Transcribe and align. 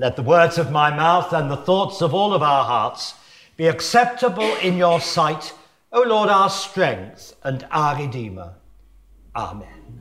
Let 0.00 0.16
the 0.16 0.22
words 0.22 0.56
of 0.56 0.72
my 0.72 0.88
mouth 0.88 1.30
and 1.34 1.50
the 1.50 1.58
thoughts 1.58 2.00
of 2.00 2.14
all 2.14 2.32
of 2.32 2.42
our 2.42 2.64
hearts 2.64 3.12
be 3.58 3.66
acceptable 3.66 4.56
in 4.62 4.78
your 4.78 4.98
sight, 4.98 5.52
O 5.92 6.00
Lord, 6.00 6.30
our 6.30 6.48
strength 6.48 7.36
and 7.42 7.66
our 7.70 8.00
Redeemer. 8.00 8.54
Amen. 9.36 10.00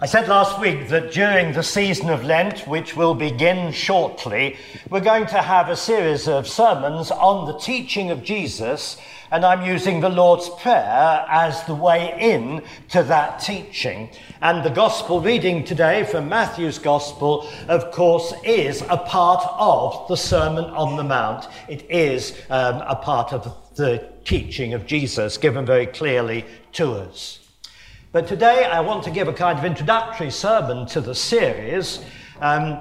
I 0.00 0.06
said 0.06 0.26
last 0.26 0.58
week 0.58 0.88
that 0.88 1.12
during 1.12 1.52
the 1.52 1.62
season 1.62 2.10
of 2.10 2.24
Lent, 2.24 2.66
which 2.66 2.96
will 2.96 3.14
begin 3.14 3.70
shortly, 3.70 4.56
we're 4.90 4.98
going 4.98 5.26
to 5.26 5.40
have 5.40 5.68
a 5.68 5.76
series 5.76 6.26
of 6.26 6.48
sermons 6.48 7.12
on 7.12 7.46
the 7.46 7.56
teaching 7.60 8.10
of 8.10 8.24
Jesus, 8.24 8.96
and 9.30 9.44
I'm 9.44 9.64
using 9.64 10.00
the 10.00 10.08
Lord's 10.08 10.48
Prayer 10.48 11.24
as 11.28 11.62
the 11.64 11.74
way 11.74 12.16
in 12.18 12.62
to 12.90 13.02
that 13.04 13.40
teaching. 13.40 14.10
And 14.40 14.64
the 14.64 14.70
gospel 14.70 15.20
reading 15.20 15.64
today 15.64 16.04
from 16.04 16.28
Matthew's 16.28 16.78
gospel, 16.78 17.48
of 17.68 17.90
course, 17.90 18.32
is 18.44 18.82
a 18.88 18.96
part 18.96 19.44
of 19.58 20.08
the 20.08 20.16
Sermon 20.16 20.64
on 20.64 20.96
the 20.96 21.04
Mount. 21.04 21.46
It 21.68 21.90
is 21.90 22.40
um, 22.50 22.82
a 22.86 22.96
part 22.96 23.32
of 23.32 23.54
the 23.76 24.08
teaching 24.24 24.74
of 24.74 24.86
Jesus 24.86 25.36
given 25.36 25.66
very 25.66 25.86
clearly 25.86 26.44
to 26.72 26.92
us. 26.92 27.40
But 28.10 28.26
today 28.26 28.64
I 28.64 28.80
want 28.80 29.04
to 29.04 29.10
give 29.10 29.28
a 29.28 29.34
kind 29.34 29.58
of 29.58 29.64
introductory 29.64 30.30
sermon 30.30 30.86
to 30.88 31.00
the 31.00 31.14
series. 31.14 32.02
Um, 32.40 32.80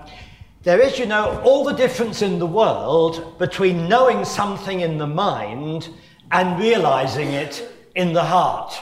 there 0.63 0.81
is, 0.81 0.97
you 0.97 1.05
know, 1.05 1.41
all 1.45 1.63
the 1.63 1.73
difference 1.73 2.21
in 2.21 2.39
the 2.39 2.47
world 2.47 3.37
between 3.37 3.87
knowing 3.87 4.25
something 4.25 4.81
in 4.81 4.97
the 4.97 5.07
mind 5.07 5.89
and 6.31 6.59
realizing 6.59 7.31
it 7.33 7.67
in 7.95 8.13
the 8.13 8.23
heart. 8.23 8.77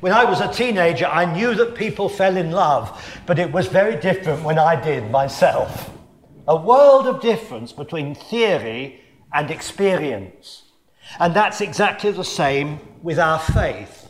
When 0.00 0.12
I 0.12 0.24
was 0.24 0.40
a 0.40 0.52
teenager, 0.52 1.06
I 1.06 1.24
knew 1.24 1.54
that 1.54 1.74
people 1.74 2.08
fell 2.08 2.36
in 2.36 2.50
love, 2.50 3.20
but 3.26 3.38
it 3.38 3.50
was 3.50 3.66
very 3.66 3.96
different 3.96 4.42
when 4.42 4.58
I 4.58 4.80
did 4.80 5.10
myself. 5.10 5.90
A 6.46 6.56
world 6.56 7.06
of 7.06 7.22
difference 7.22 7.72
between 7.72 8.14
theory 8.14 9.00
and 9.32 9.50
experience. 9.50 10.64
And 11.18 11.34
that's 11.34 11.60
exactly 11.60 12.10
the 12.10 12.24
same 12.24 12.80
with 13.02 13.18
our 13.18 13.38
faith. 13.38 14.08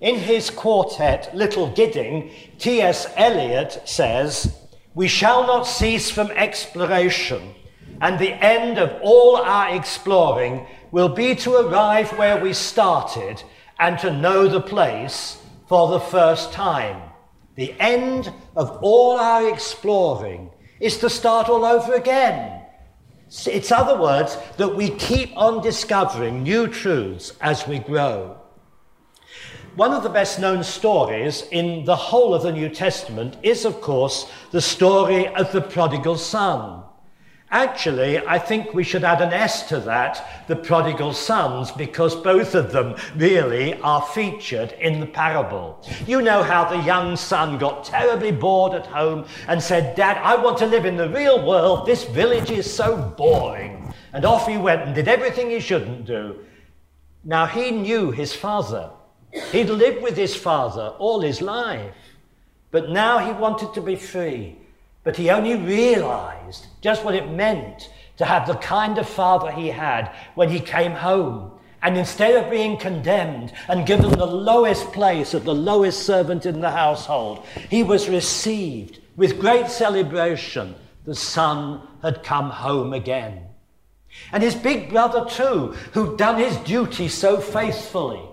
In 0.00 0.16
his 0.16 0.48
quartet, 0.48 1.34
Little 1.34 1.70
Gidding, 1.72 2.30
T.S. 2.58 3.12
Eliot 3.16 3.82
says, 3.84 4.56
We 4.94 5.08
shall 5.08 5.46
not 5.46 5.64
cease 5.64 6.10
from 6.10 6.30
exploration, 6.30 7.54
and 8.00 8.18
the 8.18 8.32
end 8.32 8.78
of 8.78 9.00
all 9.02 9.36
our 9.36 9.74
exploring 9.74 10.66
will 10.90 11.08
be 11.08 11.34
to 11.36 11.54
arrive 11.56 12.16
where 12.18 12.40
we 12.40 12.52
started 12.52 13.42
and 13.78 13.98
to 13.98 14.12
know 14.12 14.48
the 14.48 14.60
place 14.60 15.40
for 15.68 15.88
the 15.88 16.00
first 16.00 16.52
time. 16.52 17.02
The 17.54 17.74
end 17.80 18.32
of 18.56 18.78
all 18.82 19.18
our 19.18 19.48
exploring 19.48 20.50
is 20.80 20.98
to 20.98 21.10
start 21.10 21.48
all 21.48 21.64
over 21.64 21.94
again. 21.94 22.62
It's 23.46 23.72
other 23.72 24.00
words 24.00 24.38
that 24.56 24.74
we 24.74 24.90
keep 24.90 25.36
on 25.36 25.62
discovering 25.62 26.42
new 26.42 26.66
truths 26.66 27.34
as 27.40 27.66
we 27.66 27.78
grow. 27.78 28.38
One 29.74 29.92
of 29.92 30.02
the 30.02 30.08
best 30.08 30.40
known 30.40 30.64
stories 30.64 31.44
in 31.50 31.84
the 31.84 31.94
whole 31.94 32.34
of 32.34 32.42
the 32.42 32.52
New 32.52 32.68
Testament 32.68 33.36
is, 33.42 33.64
of 33.64 33.80
course, 33.80 34.30
the 34.50 34.60
story 34.60 35.28
of 35.28 35.52
the 35.52 35.60
prodigal 35.60 36.16
son. 36.16 36.82
Actually, 37.50 38.18
I 38.18 38.38
think 38.38 38.74
we 38.74 38.84
should 38.84 39.04
add 39.04 39.22
an 39.22 39.32
S 39.32 39.68
to 39.70 39.80
that, 39.80 40.44
the 40.48 40.56
prodigal 40.56 41.14
sons, 41.14 41.72
because 41.72 42.14
both 42.14 42.54
of 42.54 42.72
them 42.72 42.94
really 43.16 43.72
are 43.80 44.02
featured 44.02 44.72
in 44.72 45.00
the 45.00 45.06
parable. 45.06 45.82
You 46.06 46.20
know 46.20 46.42
how 46.42 46.68
the 46.68 46.84
young 46.84 47.16
son 47.16 47.56
got 47.56 47.84
terribly 47.84 48.32
bored 48.32 48.74
at 48.74 48.86
home 48.86 49.24
and 49.46 49.62
said, 49.62 49.96
Dad, 49.96 50.18
I 50.18 50.36
want 50.36 50.58
to 50.58 50.66
live 50.66 50.84
in 50.84 50.98
the 50.98 51.08
real 51.08 51.46
world. 51.46 51.86
This 51.86 52.04
village 52.04 52.50
is 52.50 52.70
so 52.70 52.96
boring. 53.16 53.94
And 54.12 54.26
off 54.26 54.46
he 54.46 54.58
went 54.58 54.82
and 54.82 54.94
did 54.94 55.08
everything 55.08 55.48
he 55.48 55.60
shouldn't 55.60 56.04
do. 56.04 56.44
Now, 57.24 57.46
he 57.46 57.70
knew 57.70 58.10
his 58.10 58.34
father. 58.34 58.90
He'd 59.52 59.70
lived 59.70 60.02
with 60.02 60.16
his 60.16 60.36
father 60.36 60.94
all 60.98 61.20
his 61.20 61.40
life, 61.40 61.94
but 62.70 62.90
now 62.90 63.18
he 63.18 63.32
wanted 63.32 63.72
to 63.74 63.80
be 63.80 63.96
free. 63.96 64.58
But 65.08 65.16
he 65.16 65.30
only 65.30 65.56
realized 65.56 66.66
just 66.82 67.02
what 67.02 67.14
it 67.14 67.30
meant 67.30 67.90
to 68.18 68.26
have 68.26 68.46
the 68.46 68.56
kind 68.56 68.98
of 68.98 69.08
father 69.08 69.50
he 69.50 69.68
had 69.68 70.14
when 70.34 70.50
he 70.50 70.60
came 70.60 70.92
home. 70.92 71.52
And 71.80 71.96
instead 71.96 72.34
of 72.34 72.50
being 72.50 72.76
condemned 72.76 73.54
and 73.68 73.86
given 73.86 74.10
the 74.10 74.26
lowest 74.26 74.92
place 74.92 75.32
of 75.32 75.44
the 75.44 75.54
lowest 75.54 76.04
servant 76.04 76.44
in 76.44 76.60
the 76.60 76.72
household, 76.72 77.46
he 77.70 77.82
was 77.82 78.10
received 78.10 79.00
with 79.16 79.40
great 79.40 79.68
celebration. 79.68 80.74
The 81.06 81.14
son 81.14 81.88
had 82.02 82.22
come 82.22 82.50
home 82.50 82.92
again. 82.92 83.46
And 84.30 84.42
his 84.42 84.56
big 84.56 84.90
brother, 84.90 85.24
too, 85.24 85.74
who'd 85.94 86.18
done 86.18 86.36
his 86.38 86.58
duty 86.58 87.08
so 87.08 87.40
faithfully, 87.40 88.28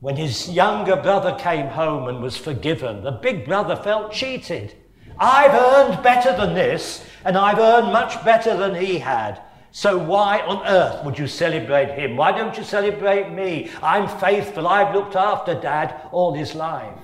when 0.00 0.16
his 0.16 0.48
younger 0.48 0.96
brother 0.96 1.36
came 1.38 1.66
home 1.66 2.08
and 2.08 2.22
was 2.22 2.38
forgiven, 2.38 3.02
the 3.02 3.12
big 3.12 3.44
brother 3.44 3.76
felt 3.76 4.12
cheated. 4.12 4.74
I've 5.20 5.54
earned 5.54 6.02
better 6.02 6.36
than 6.36 6.54
this, 6.54 7.04
and 7.24 7.36
I've 7.36 7.58
earned 7.58 7.92
much 7.92 8.24
better 8.24 8.56
than 8.56 8.74
he 8.74 8.98
had. 8.98 9.40
So 9.70 9.98
why 9.98 10.40
on 10.40 10.66
earth 10.66 11.04
would 11.04 11.18
you 11.18 11.26
celebrate 11.26 11.90
him? 11.90 12.16
Why 12.16 12.32
don't 12.32 12.56
you 12.56 12.64
celebrate 12.64 13.30
me? 13.30 13.70
I'm 13.82 14.08
faithful. 14.08 14.66
I've 14.66 14.94
looked 14.94 15.16
after 15.16 15.54
dad 15.54 16.08
all 16.10 16.34
his 16.34 16.54
life. 16.54 16.98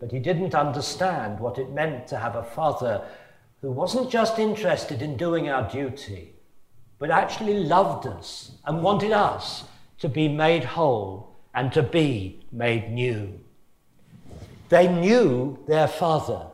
But 0.00 0.10
he 0.10 0.18
didn't 0.18 0.54
understand 0.54 1.38
what 1.38 1.58
it 1.58 1.70
meant 1.70 2.08
to 2.08 2.16
have 2.16 2.34
a 2.34 2.42
father 2.42 3.02
who 3.60 3.70
wasn't 3.70 4.10
just 4.10 4.38
interested 4.40 5.00
in 5.02 5.16
doing 5.16 5.48
our 5.48 5.70
duty, 5.70 6.34
but 6.98 7.10
actually 7.10 7.62
loved 7.62 8.08
us 8.08 8.52
and 8.64 8.82
wanted 8.82 9.12
us 9.12 9.64
to 10.00 10.08
be 10.08 10.26
made 10.26 10.64
whole 10.64 11.36
and 11.54 11.72
to 11.72 11.82
be 11.82 12.44
made 12.50 12.90
new. 12.90 13.38
They 14.68 14.88
knew 14.88 15.58
their 15.68 15.86
father, 15.86 16.46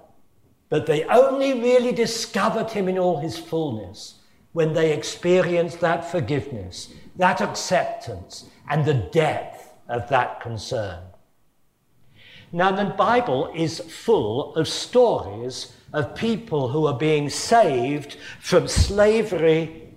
but 0.69 0.87
they 0.87 1.05
only 1.05 1.55
really 1.55 1.93
discovered 1.93 2.71
him 2.71 2.89
in 2.89 2.99
all 2.99 3.19
his 3.19 3.39
fullness 3.39 4.21
when 4.53 4.73
they 4.73 4.93
experienced 4.93 5.81
that 5.81 6.11
forgiveness, 6.11 6.93
that 7.17 7.41
acceptance, 7.41 8.47
and 8.69 8.85
the 8.85 8.95
depth 8.95 9.73
of 9.89 10.09
that 10.09 10.41
concern. 10.41 11.03
Now, 12.53 12.73
the 12.73 12.87
Bible 12.87 13.53
is 13.55 13.81
full 13.81 14.55
of 14.55 14.69
stories 14.69 15.73
of 15.93 16.15
people 16.15 16.69
who 16.69 16.87
are 16.87 16.97
being 16.97 17.29
saved 17.29 18.17
from 18.41 18.69
slavery 18.69 19.89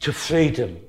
to 0.00 0.12
freedom. 0.12 0.80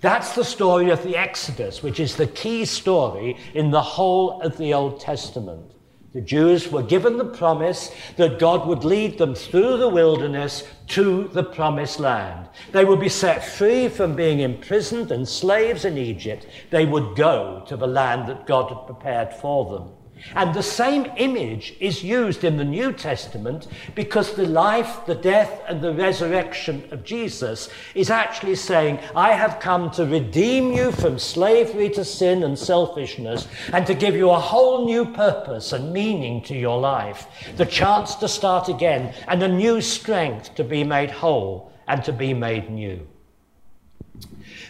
That's 0.00 0.34
the 0.34 0.44
story 0.44 0.90
of 0.90 1.02
the 1.02 1.16
Exodus, 1.16 1.82
which 1.82 2.00
is 2.00 2.16
the 2.16 2.26
key 2.26 2.64
story 2.64 3.36
in 3.54 3.70
the 3.70 3.82
whole 3.82 4.40
of 4.42 4.56
the 4.56 4.74
Old 4.74 5.00
Testament. 5.00 5.72
The 6.12 6.20
Jews 6.20 6.72
were 6.72 6.82
given 6.82 7.18
the 7.18 7.24
promise 7.24 7.92
that 8.16 8.40
God 8.40 8.66
would 8.66 8.82
lead 8.82 9.16
them 9.16 9.34
through 9.34 9.76
the 9.76 9.88
wilderness 9.88 10.66
to 10.88 11.28
the 11.28 11.44
promised 11.44 12.00
land. 12.00 12.48
They 12.72 12.84
would 12.84 12.98
be 12.98 13.08
set 13.08 13.44
free 13.44 13.88
from 13.88 14.16
being 14.16 14.40
imprisoned 14.40 15.12
and 15.12 15.28
slaves 15.28 15.84
in 15.84 15.96
Egypt. 15.96 16.48
They 16.70 16.84
would 16.84 17.14
go 17.14 17.62
to 17.68 17.76
the 17.76 17.86
land 17.86 18.28
that 18.28 18.46
God 18.46 18.70
had 18.70 18.86
prepared 18.86 19.32
for 19.34 19.70
them. 19.70 19.90
And 20.34 20.54
the 20.54 20.62
same 20.62 21.10
image 21.16 21.74
is 21.80 22.02
used 22.02 22.44
in 22.44 22.56
the 22.56 22.64
New 22.64 22.92
Testament 22.92 23.66
because 23.94 24.34
the 24.34 24.46
life, 24.46 25.06
the 25.06 25.14
death, 25.14 25.62
and 25.68 25.80
the 25.80 25.94
resurrection 25.94 26.88
of 26.90 27.04
Jesus 27.04 27.68
is 27.94 28.10
actually 28.10 28.56
saying, 28.56 28.98
I 29.14 29.32
have 29.32 29.60
come 29.60 29.90
to 29.92 30.06
redeem 30.06 30.72
you 30.72 30.92
from 30.92 31.18
slavery 31.18 31.90
to 31.90 32.04
sin 32.04 32.42
and 32.42 32.58
selfishness 32.58 33.48
and 33.72 33.86
to 33.86 33.94
give 33.94 34.14
you 34.14 34.30
a 34.30 34.38
whole 34.38 34.86
new 34.86 35.04
purpose 35.04 35.72
and 35.72 35.92
meaning 35.92 36.42
to 36.42 36.54
your 36.56 36.78
life, 36.78 37.26
the 37.56 37.66
chance 37.66 38.14
to 38.16 38.28
start 38.28 38.68
again, 38.68 39.14
and 39.28 39.42
a 39.42 39.48
new 39.48 39.80
strength 39.80 40.54
to 40.54 40.64
be 40.64 40.84
made 40.84 41.10
whole 41.10 41.72
and 41.88 42.04
to 42.04 42.12
be 42.12 42.32
made 42.32 42.70
new. 42.70 43.06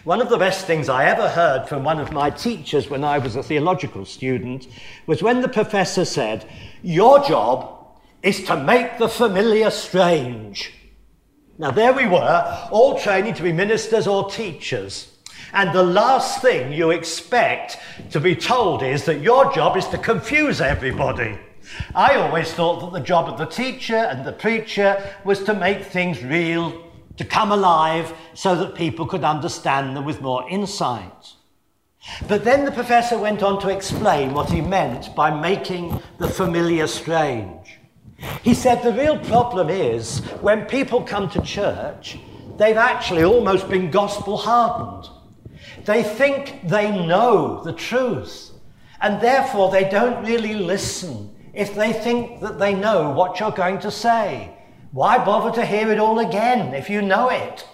One 0.03 0.19
of 0.19 0.29
the 0.29 0.37
best 0.37 0.65
things 0.65 0.89
I 0.89 1.05
ever 1.05 1.29
heard 1.29 1.69
from 1.69 1.83
one 1.83 1.99
of 1.99 2.11
my 2.11 2.31
teachers 2.31 2.89
when 2.89 3.03
I 3.03 3.19
was 3.19 3.35
a 3.35 3.43
theological 3.43 4.03
student 4.05 4.67
was 5.05 5.21
when 5.21 5.41
the 5.41 5.47
professor 5.47 6.05
said, 6.05 6.49
Your 6.81 7.23
job 7.23 7.77
is 8.23 8.43
to 8.45 8.57
make 8.57 8.97
the 8.97 9.07
familiar 9.07 9.69
strange. 9.69 10.73
Now, 11.59 11.69
there 11.69 11.93
we 11.93 12.07
were, 12.07 12.67
all 12.71 12.99
training 12.99 13.35
to 13.35 13.43
be 13.43 13.53
ministers 13.53 14.07
or 14.07 14.27
teachers. 14.27 15.15
And 15.53 15.71
the 15.71 15.83
last 15.83 16.41
thing 16.41 16.73
you 16.73 16.89
expect 16.89 17.77
to 18.09 18.19
be 18.19 18.35
told 18.35 18.81
is 18.81 19.05
that 19.05 19.21
your 19.21 19.53
job 19.53 19.77
is 19.77 19.87
to 19.89 19.99
confuse 19.99 20.61
everybody. 20.61 21.37
I 21.93 22.15
always 22.15 22.51
thought 22.51 22.79
that 22.79 22.99
the 22.99 23.05
job 23.05 23.29
of 23.29 23.37
the 23.37 23.45
teacher 23.45 23.97
and 23.97 24.25
the 24.25 24.33
preacher 24.33 25.15
was 25.23 25.43
to 25.43 25.53
make 25.53 25.85
things 25.85 26.23
real 26.23 26.90
to 27.21 27.27
come 27.27 27.51
alive 27.51 28.11
so 28.33 28.55
that 28.55 28.73
people 28.73 29.05
could 29.05 29.23
understand 29.23 29.95
them 29.95 30.05
with 30.05 30.21
more 30.21 30.49
insight. 30.49 31.33
But 32.27 32.43
then 32.43 32.65
the 32.65 32.71
professor 32.71 33.15
went 33.19 33.43
on 33.43 33.61
to 33.61 33.69
explain 33.69 34.33
what 34.33 34.49
he 34.49 34.59
meant 34.59 35.15
by 35.15 35.29
making 35.29 36.01
the 36.17 36.27
familiar 36.27 36.87
strange. 36.87 37.77
He 38.41 38.55
said 38.55 38.81
the 38.81 38.93
real 38.93 39.19
problem 39.19 39.69
is 39.69 40.21
when 40.41 40.65
people 40.65 41.03
come 41.03 41.29
to 41.29 41.41
church, 41.41 42.17
they've 42.57 42.75
actually 42.75 43.23
almost 43.23 43.69
been 43.69 43.91
gospel 43.91 44.35
hardened. 44.35 45.07
They 45.85 46.01
think 46.01 46.67
they 46.67 46.89
know 46.89 47.61
the 47.63 47.73
truth, 47.73 48.49
and 48.99 49.21
therefore 49.21 49.69
they 49.69 49.87
don't 49.87 50.25
really 50.25 50.55
listen 50.55 51.29
if 51.53 51.75
they 51.75 51.93
think 51.93 52.41
that 52.41 52.57
they 52.57 52.73
know 52.73 53.11
what 53.11 53.39
you're 53.39 53.51
going 53.51 53.77
to 53.81 53.91
say. 53.91 54.57
Why 54.91 55.23
bother 55.23 55.55
to 55.55 55.65
hear 55.65 55.89
it 55.89 55.99
all 55.99 56.19
again 56.19 56.73
if 56.73 56.89
you 56.89 57.01
know 57.01 57.29
it? 57.29 57.65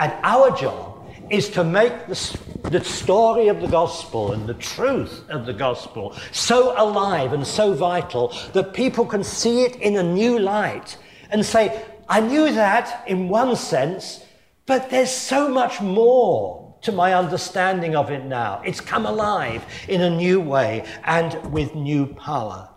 And 0.00 0.12
our 0.24 0.50
job 0.56 1.08
is 1.30 1.48
to 1.50 1.62
make 1.62 2.08
the, 2.08 2.38
the 2.64 2.82
story 2.82 3.46
of 3.46 3.60
the 3.60 3.68
gospel 3.68 4.32
and 4.32 4.48
the 4.48 4.54
truth 4.54 5.24
of 5.30 5.46
the 5.46 5.52
gospel 5.52 6.16
so 6.32 6.74
alive 6.76 7.32
and 7.32 7.46
so 7.46 7.74
vital 7.74 8.36
that 8.54 8.74
people 8.74 9.06
can 9.06 9.22
see 9.22 9.62
it 9.62 9.76
in 9.76 9.96
a 9.96 10.02
new 10.02 10.40
light 10.40 10.98
and 11.30 11.46
say, 11.46 11.84
I 12.08 12.20
knew 12.20 12.52
that 12.52 13.04
in 13.06 13.28
one 13.28 13.54
sense, 13.54 14.24
but 14.66 14.90
there's 14.90 15.12
so 15.12 15.48
much 15.48 15.80
more 15.80 16.74
to 16.82 16.90
my 16.90 17.14
understanding 17.14 17.94
of 17.94 18.10
it 18.10 18.24
now. 18.24 18.60
It's 18.64 18.80
come 18.80 19.06
alive 19.06 19.64
in 19.88 20.00
a 20.00 20.10
new 20.10 20.40
way 20.40 20.84
and 21.04 21.52
with 21.52 21.76
new 21.76 22.06
power. 22.06 22.71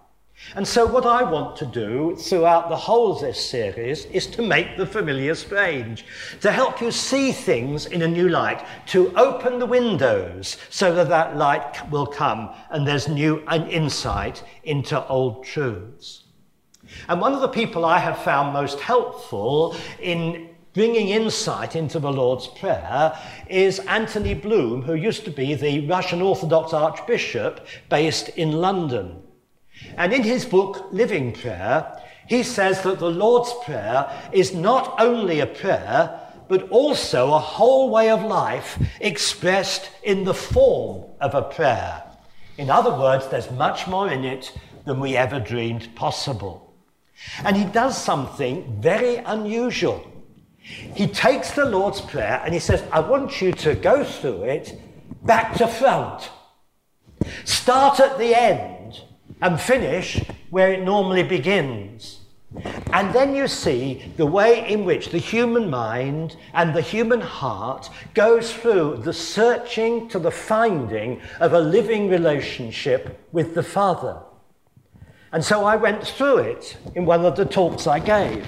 And 0.54 0.68
so, 0.68 0.86
what 0.86 1.06
I 1.06 1.24
want 1.24 1.56
to 1.58 1.66
do 1.66 2.16
throughout 2.16 2.70
the 2.70 2.76
whole 2.76 3.14
of 3.14 3.22
this 3.22 3.44
series 3.44 4.06
is 4.06 4.28
to 4.28 4.42
make 4.42 4.78
the 4.78 4.86
familiar 4.86 5.34
strange, 5.34 6.06
to 6.42 6.52
help 6.52 6.82
you 6.82 6.92
see 6.92 7.32
things 7.32 7.88
in 7.88 8.04
a 8.04 8.08
new 8.08 8.30
light, 8.30 8.66
to 8.88 9.12
open 9.18 9.58
the 9.58 9.66
windows 9.66 10.58
so 10.70 10.94
that 10.94 11.10
that 11.10 11.36
light 11.36 11.90
will 11.90 12.06
come 12.06 12.52
and 12.70 12.88
there's 12.88 13.08
new 13.08 13.44
an 13.48 13.68
insight 13.70 14.44
into 14.64 15.04
old 15.08 15.44
truths. 15.44 16.24
And 17.10 17.20
one 17.20 17.34
of 17.34 17.42
the 17.42 17.48
people 17.48 17.84
I 17.84 17.98
have 17.98 18.20
found 18.20 18.54
most 18.54 18.80
helpful 18.80 19.76
in 20.00 20.50
bringing 20.74 21.10
insight 21.10 21.76
into 21.76 22.00
the 22.00 22.12
Lord's 22.12 22.48
Prayer 22.48 23.18
is 23.50 23.80
Anthony 23.80 24.36
Bloom, 24.36 24.84
who 24.84 24.94
used 24.94 25.26
to 25.26 25.32
be 25.32 25.56
the 25.56 25.88
Russian 25.88 26.22
Orthodox 26.22 26.74
Archbishop 26.74 27.66
based 27.90 28.30
in 28.30 28.52
London. 28.52 29.24
And 29.98 30.14
in 30.14 30.24
his 30.24 30.46
book, 30.46 30.88
Living 30.92 31.32
Prayer, 31.32 32.02
he 32.28 32.44
says 32.44 32.82
that 32.84 33.00
the 33.00 33.12
Lord's 33.12 33.54
Prayer 33.64 34.10
is 34.32 34.54
not 34.54 35.00
only 35.00 35.40
a 35.40 35.48
prayer, 35.48 36.20
but 36.48 36.70
also 36.70 37.34
a 37.34 37.40
whole 37.40 37.90
way 37.90 38.10
of 38.10 38.24
life 38.24 38.80
expressed 39.00 39.90
in 40.04 40.24
the 40.24 40.34
form 40.34 41.06
of 41.20 41.34
a 41.34 41.42
prayer. 41.42 42.04
In 42.58 42.70
other 42.70 42.92
words, 42.92 43.28
there's 43.28 43.52
much 43.52 43.88
more 43.88 44.12
in 44.12 44.24
it 44.24 44.58
than 44.86 45.00
we 45.00 45.18
ever 45.18 45.40
dreamed 45.40 45.94
possible. 45.96 46.74
And 47.44 47.56
he 47.56 47.66
does 47.66 48.02
something 48.02 48.82
very 48.82 49.18
unusual. 49.18 50.12
He 50.60 51.08
takes 51.08 51.52
the 51.52 51.66
Lord's 51.66 52.02
Prayer 52.02 52.42
and 52.44 52.54
he 52.54 52.60
says, 52.60 52.84
I 52.92 53.00
want 53.00 53.42
you 53.42 53.52
to 53.52 53.76
go 53.76 54.04
through 54.04 54.44
it 54.44 54.80
back 55.24 55.56
to 55.56 55.68
front. 55.68 56.30
Start 57.44 58.00
at 58.00 58.18
the 58.18 58.36
end 58.36 58.75
and 59.42 59.60
finish 59.60 60.22
where 60.50 60.72
it 60.72 60.84
normally 60.84 61.24
begins. 61.24 62.22
And 62.94 63.14
then 63.14 63.36
you 63.36 63.48
see 63.48 64.14
the 64.16 64.26
way 64.26 64.70
in 64.70 64.86
which 64.86 65.10
the 65.10 65.18
human 65.18 65.70
mind 65.70 66.38
and 66.54 66.74
the 66.74 66.82
human 66.82 67.20
heart 67.20 67.90
goes 68.14 68.54
through 68.54 68.98
the 69.04 69.14
searching 69.14 70.08
to 70.10 70.20
the 70.20 70.32
finding 70.32 71.22
of 71.40 71.54
a 71.54 71.60
living 71.60 72.10
relationship 72.10 73.20
with 73.34 73.56
the 73.56 73.64
Father. 73.64 74.20
And 75.34 75.44
so 75.44 75.66
I 75.66 75.76
went 75.76 76.08
through 76.08 76.38
it 76.38 76.78
in 76.96 77.06
one 77.06 77.26
of 77.26 77.36
the 77.36 77.46
talks 77.46 77.88
I 77.88 78.00
gave. 78.00 78.48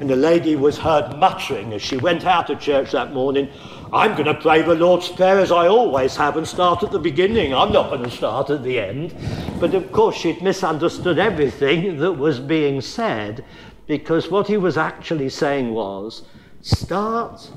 And 0.00 0.08
the 0.08 0.16
lady 0.16 0.56
was 0.56 0.78
heard 0.78 1.18
muttering 1.18 1.74
as 1.74 1.82
she 1.82 1.98
went 1.98 2.24
out 2.24 2.48
of 2.48 2.58
church 2.58 2.92
that 2.92 3.12
morning, 3.12 3.50
I'm 3.94 4.12
going 4.12 4.24
to 4.24 4.34
pray 4.34 4.62
the 4.62 4.74
Lord's 4.74 5.10
Prayer 5.10 5.38
as 5.38 5.52
I 5.52 5.68
always 5.68 6.16
have 6.16 6.38
and 6.38 6.48
start 6.48 6.82
at 6.82 6.92
the 6.92 6.98
beginning. 6.98 7.52
I'm 7.52 7.72
not 7.72 7.90
going 7.90 8.02
to 8.02 8.10
start 8.10 8.48
at 8.48 8.62
the 8.62 8.78
end. 8.78 9.14
But 9.60 9.74
of 9.74 9.92
course, 9.92 10.16
she'd 10.16 10.40
misunderstood 10.40 11.18
everything 11.18 11.98
that 11.98 12.14
was 12.14 12.40
being 12.40 12.80
said 12.80 13.44
because 13.86 14.30
what 14.30 14.46
he 14.46 14.56
was 14.56 14.78
actually 14.78 15.28
saying 15.28 15.74
was 15.74 16.22
start 16.62 17.50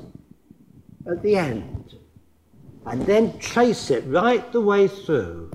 at 1.09 1.23
the 1.23 1.37
end 1.37 1.95
and 2.85 3.05
then 3.05 3.39
trace 3.39 3.89
it 3.89 4.03
right 4.05 4.51
the 4.51 4.59
way 4.59 4.89
through 4.89 5.51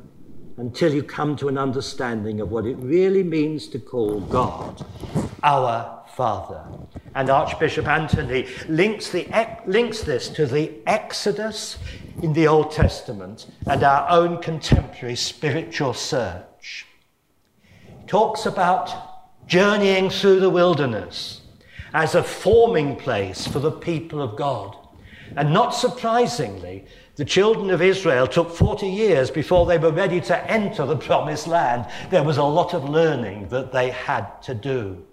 until 0.57 0.95
you 0.95 1.03
come 1.03 1.37
to 1.37 1.49
an 1.49 1.59
understanding 1.59 2.41
of 2.41 2.51
what 2.51 2.65
it 2.65 2.77
really 2.77 3.23
means 3.23 3.69
to 3.69 3.79
call 3.79 4.21
God 4.21 4.83
our 5.43 6.00
Father. 6.21 6.63
And 7.15 7.31
Archbishop 7.31 7.89
Anthony 7.89 8.47
links, 8.69 9.09
the, 9.09 9.27
links 9.65 10.03
this 10.03 10.29
to 10.29 10.45
the 10.45 10.71
Exodus 10.87 11.79
in 12.23 12.35
the 12.35 12.47
Old 12.47 12.73
Testament 12.73 13.47
and 13.67 13.83
our 13.83 14.07
own 14.11 14.43
contemporary 14.43 15.17
spiritual 15.17 15.95
search. 15.95 16.85
Talks 18.07 18.45
about 18.45 19.47
journeying 19.47 20.11
through 20.11 20.41
the 20.41 20.51
wilderness 20.51 21.41
as 21.95 22.15
a 22.15 22.23
forming 22.23 22.97
place 22.97 23.47
for 23.47 23.59
the 23.59 23.73
people 23.73 24.21
of 24.21 24.37
God. 24.37 24.77
And 25.37 25.55
not 25.55 25.71
surprisingly, 25.71 26.85
the 27.17 27.25
children 27.25 27.71
of 27.71 27.81
Israel 27.81 28.27
took 28.27 28.51
40 28.51 28.87
years 28.87 29.31
before 29.31 29.65
they 29.65 29.79
were 29.79 29.91
ready 29.91 30.21
to 30.21 30.51
enter 30.51 30.85
the 30.85 30.99
promised 30.99 31.47
land. 31.47 31.87
There 32.11 32.25
was 32.25 32.37
a 32.37 32.45
lot 32.45 32.75
of 32.75 32.91
learning 32.91 33.49
that 33.49 33.73
they 33.73 33.89
had 33.89 34.43
to 34.43 34.55
do. 34.55 35.07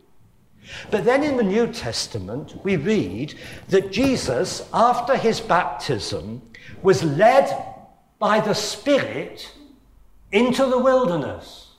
But 0.91 1.05
then 1.05 1.23
in 1.23 1.37
the 1.37 1.43
New 1.43 1.67
Testament, 1.67 2.55
we 2.63 2.75
read 2.75 3.35
that 3.69 3.91
Jesus, 3.91 4.67
after 4.73 5.15
his 5.15 5.39
baptism, 5.39 6.41
was 6.81 7.03
led 7.03 7.65
by 8.19 8.39
the 8.39 8.53
Spirit 8.53 9.51
into 10.31 10.65
the 10.65 10.77
wilderness 10.79 11.71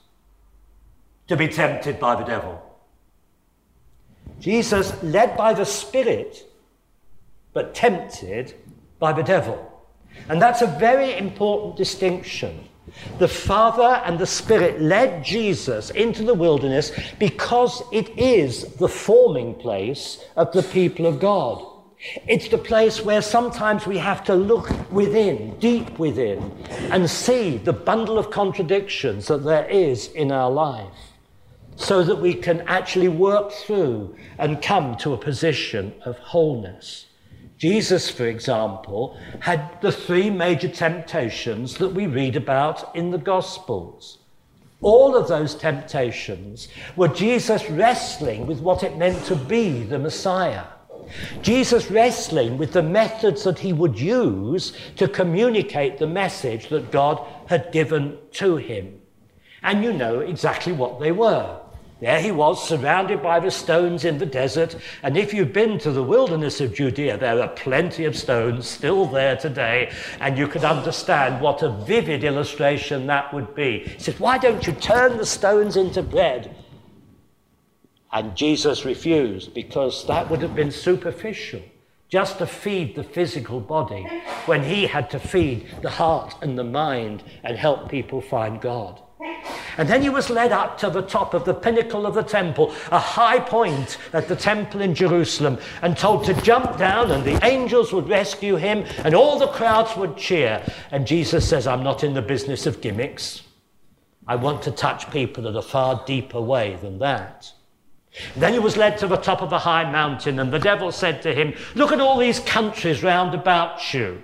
to 1.27 1.37
be 1.37 1.47
tempted 1.47 1.99
by 1.99 2.15
the 2.15 2.25
devil. 2.25 2.61
Jesus, 4.39 5.01
led 5.03 5.37
by 5.37 5.53
the 5.53 5.65
Spirit, 5.65 6.45
but 7.53 7.75
tempted 7.75 8.55
by 8.97 9.13
the 9.13 9.23
devil. 9.23 9.65
And 10.27 10.41
that's 10.41 10.61
a 10.61 10.67
very 10.67 11.17
important 11.17 11.75
distinction. 11.75 12.67
The 13.17 13.27
Father 13.27 14.01
and 14.05 14.19
the 14.19 14.25
Spirit 14.25 14.81
led 14.81 15.23
Jesus 15.23 15.89
into 15.91 16.23
the 16.23 16.33
wilderness 16.33 16.91
because 17.19 17.83
it 17.91 18.09
is 18.17 18.63
the 18.75 18.87
forming 18.87 19.55
place 19.55 20.23
of 20.35 20.51
the 20.51 20.63
people 20.63 21.05
of 21.05 21.19
God. 21.19 21.65
It's 22.27 22.47
the 22.47 22.57
place 22.57 23.01
where 23.03 23.21
sometimes 23.21 23.85
we 23.85 23.97
have 23.97 24.23
to 24.25 24.35
look 24.35 24.69
within, 24.91 25.59
deep 25.59 25.99
within, 25.99 26.51
and 26.91 27.09
see 27.09 27.57
the 27.57 27.73
bundle 27.73 28.17
of 28.17 28.31
contradictions 28.31 29.27
that 29.27 29.43
there 29.43 29.67
is 29.69 30.07
in 30.13 30.31
our 30.31 30.49
life 30.49 30.93
so 31.75 32.03
that 32.03 32.15
we 32.15 32.33
can 32.33 32.61
actually 32.61 33.07
work 33.07 33.51
through 33.51 34.15
and 34.37 34.61
come 34.61 34.95
to 34.97 35.13
a 35.13 35.17
position 35.17 35.93
of 36.05 36.17
wholeness. 36.19 37.08
Jesus, 37.59 38.09
for 38.09 38.25
example, 38.25 39.19
had 39.41 39.81
the 39.81 39.91
three 39.91 40.29
major 40.29 40.69
temptations 40.69 41.77
that 41.77 41.89
we 41.89 42.07
read 42.07 42.37
about 42.37 42.95
in 42.95 43.11
the 43.11 43.17
Gospels. 43.17 44.19
All 44.81 45.17
of 45.17 45.27
those 45.27 45.55
temptations 45.55 46.69
were 46.95 47.09
Jesus 47.09 47.69
wrestling 47.69 48.47
with 48.47 48.61
what 48.61 48.81
it 48.81 48.97
meant 48.97 49.25
to 49.25 49.35
be 49.35 49.83
the 49.83 49.99
Messiah. 49.99 50.63
Jesus 51.41 51.91
wrestling 51.91 52.57
with 52.57 52.71
the 52.71 52.83
methods 52.83 53.43
that 53.43 53.59
he 53.59 53.73
would 53.73 53.99
use 53.99 54.71
to 54.95 55.09
communicate 55.09 55.97
the 55.97 56.07
message 56.07 56.69
that 56.69 56.91
God 56.91 57.19
had 57.47 57.73
given 57.73 58.17
to 58.33 58.55
him. 58.55 59.01
And 59.63 59.83
you 59.83 59.91
know 59.91 60.21
exactly 60.21 60.71
what 60.71 61.01
they 61.01 61.11
were. 61.11 61.59
There 61.99 62.21
he 62.21 62.31
was, 62.31 62.65
surrounded 62.65 63.21
by 63.21 63.41
the 63.41 63.51
stones 63.51 64.05
in 64.05 64.19
the 64.19 64.25
desert. 64.25 64.77
And 65.03 65.17
if 65.17 65.33
you've 65.33 65.51
been 65.51 65.77
to 65.79 65.91
the 65.91 66.03
wilderness 66.03 66.61
of 66.61 66.73
Judea, 66.73 67.17
there 67.17 67.41
are 67.41 67.49
plenty 67.49 68.05
of 68.05 68.15
stones 68.15 68.69
still 68.69 69.05
there 69.05 69.35
today. 69.35 69.91
And 70.21 70.37
you 70.37 70.47
can 70.47 70.63
understand 70.63 71.41
what 71.41 71.61
a 71.61 71.69
vivid 71.69 72.23
illustration 72.23 73.07
that 73.07 73.33
would 73.33 73.53
be. 73.53 73.79
He 73.79 73.99
says, 73.99 74.19
Why 74.19 74.37
don't 74.37 74.65
you 74.65 74.73
turn 74.73 75.17
the 75.17 75.25
stones 75.25 75.75
into 75.75 76.01
bread? 76.01 76.55
And 78.13 78.35
Jesus 78.35 78.85
refused 78.85 79.53
because 79.53 80.07
that 80.07 80.29
would 80.29 80.41
have 80.41 80.55
been 80.55 80.71
superficial, 80.71 81.61
just 82.07 82.37
to 82.37 82.47
feed 82.47 82.95
the 82.95 83.03
physical 83.03 83.59
body, 83.59 84.03
when 84.45 84.63
he 84.63 84.87
had 84.87 85.09
to 85.11 85.19
feed 85.19 85.67
the 85.81 85.89
heart 85.89 86.33
and 86.41 86.57
the 86.57 86.63
mind 86.63 87.23
and 87.43 87.57
help 87.57 87.89
people 87.89 88.21
find 88.21 88.61
God. 88.61 89.01
And 89.79 89.87
then 89.87 90.01
he 90.01 90.09
was 90.09 90.29
led 90.29 90.51
up 90.51 90.77
to 90.79 90.89
the 90.89 91.03
top 91.03 91.33
of 91.33 91.45
the 91.45 91.53
pinnacle 91.53 92.05
of 92.05 92.13
the 92.13 92.21
temple, 92.21 92.75
a 92.91 92.99
high 92.99 93.39
point 93.39 93.97
at 94.11 94.27
the 94.27 94.35
temple 94.35 94.81
in 94.81 94.93
Jerusalem, 94.93 95.57
and 95.81 95.95
told 95.95 96.25
to 96.25 96.33
jump 96.41 96.77
down, 96.77 97.11
and 97.11 97.23
the 97.23 97.39
angels 97.45 97.93
would 97.93 98.09
rescue 98.09 98.57
him, 98.57 98.83
and 99.05 99.15
all 99.15 99.39
the 99.39 99.47
crowds 99.47 99.95
would 99.95 100.17
cheer. 100.17 100.61
And 100.91 101.07
Jesus 101.07 101.47
says, 101.47 101.65
I'm 101.65 101.81
not 101.81 102.03
in 102.03 102.13
the 102.13 102.21
business 102.21 102.65
of 102.65 102.81
gimmicks. 102.81 103.43
I 104.27 104.35
want 104.35 104.63
to 104.63 104.71
touch 104.71 105.09
people 105.11 105.47
at 105.47 105.55
a 105.55 105.61
far 105.61 106.03
deeper 106.05 106.41
way 106.41 106.77
than 106.81 106.99
that. 106.99 107.49
Then 108.35 108.51
he 108.51 108.59
was 108.59 108.75
led 108.75 108.97
to 108.97 109.07
the 109.07 109.15
top 109.15 109.41
of 109.41 109.53
a 109.53 109.59
high 109.59 109.89
mountain, 109.89 110.39
and 110.39 110.51
the 110.51 110.59
devil 110.59 110.91
said 110.91 111.21
to 111.21 111.33
him, 111.33 111.53
Look 111.75 111.93
at 111.93 112.01
all 112.01 112.17
these 112.17 112.41
countries 112.41 113.01
round 113.01 113.33
about 113.33 113.93
you. 113.93 114.21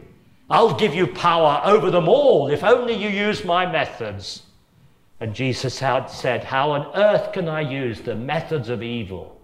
I'll 0.50 0.76
give 0.76 0.94
you 0.94 1.08
power 1.08 1.62
over 1.64 1.90
them 1.90 2.10
all 2.10 2.50
if 2.50 2.62
only 2.62 2.94
you 2.94 3.08
use 3.08 3.46
my 3.46 3.66
methods. 3.66 4.42
And 5.20 5.34
Jesus 5.34 5.80
had 5.80 6.08
said, 6.08 6.44
How 6.44 6.72
on 6.72 6.92
earth 6.96 7.32
can 7.32 7.48
I 7.48 7.62
use 7.62 8.02
the 8.02 8.16
methods 8.16 8.70
of 8.70 8.84
evil 8.84 9.40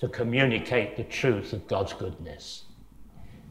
to 0.00 0.08
communicate 0.08 0.96
the 0.96 1.04
truth 1.04 1.52
of 1.52 1.68
God's 1.68 1.92
goodness? 1.92 2.64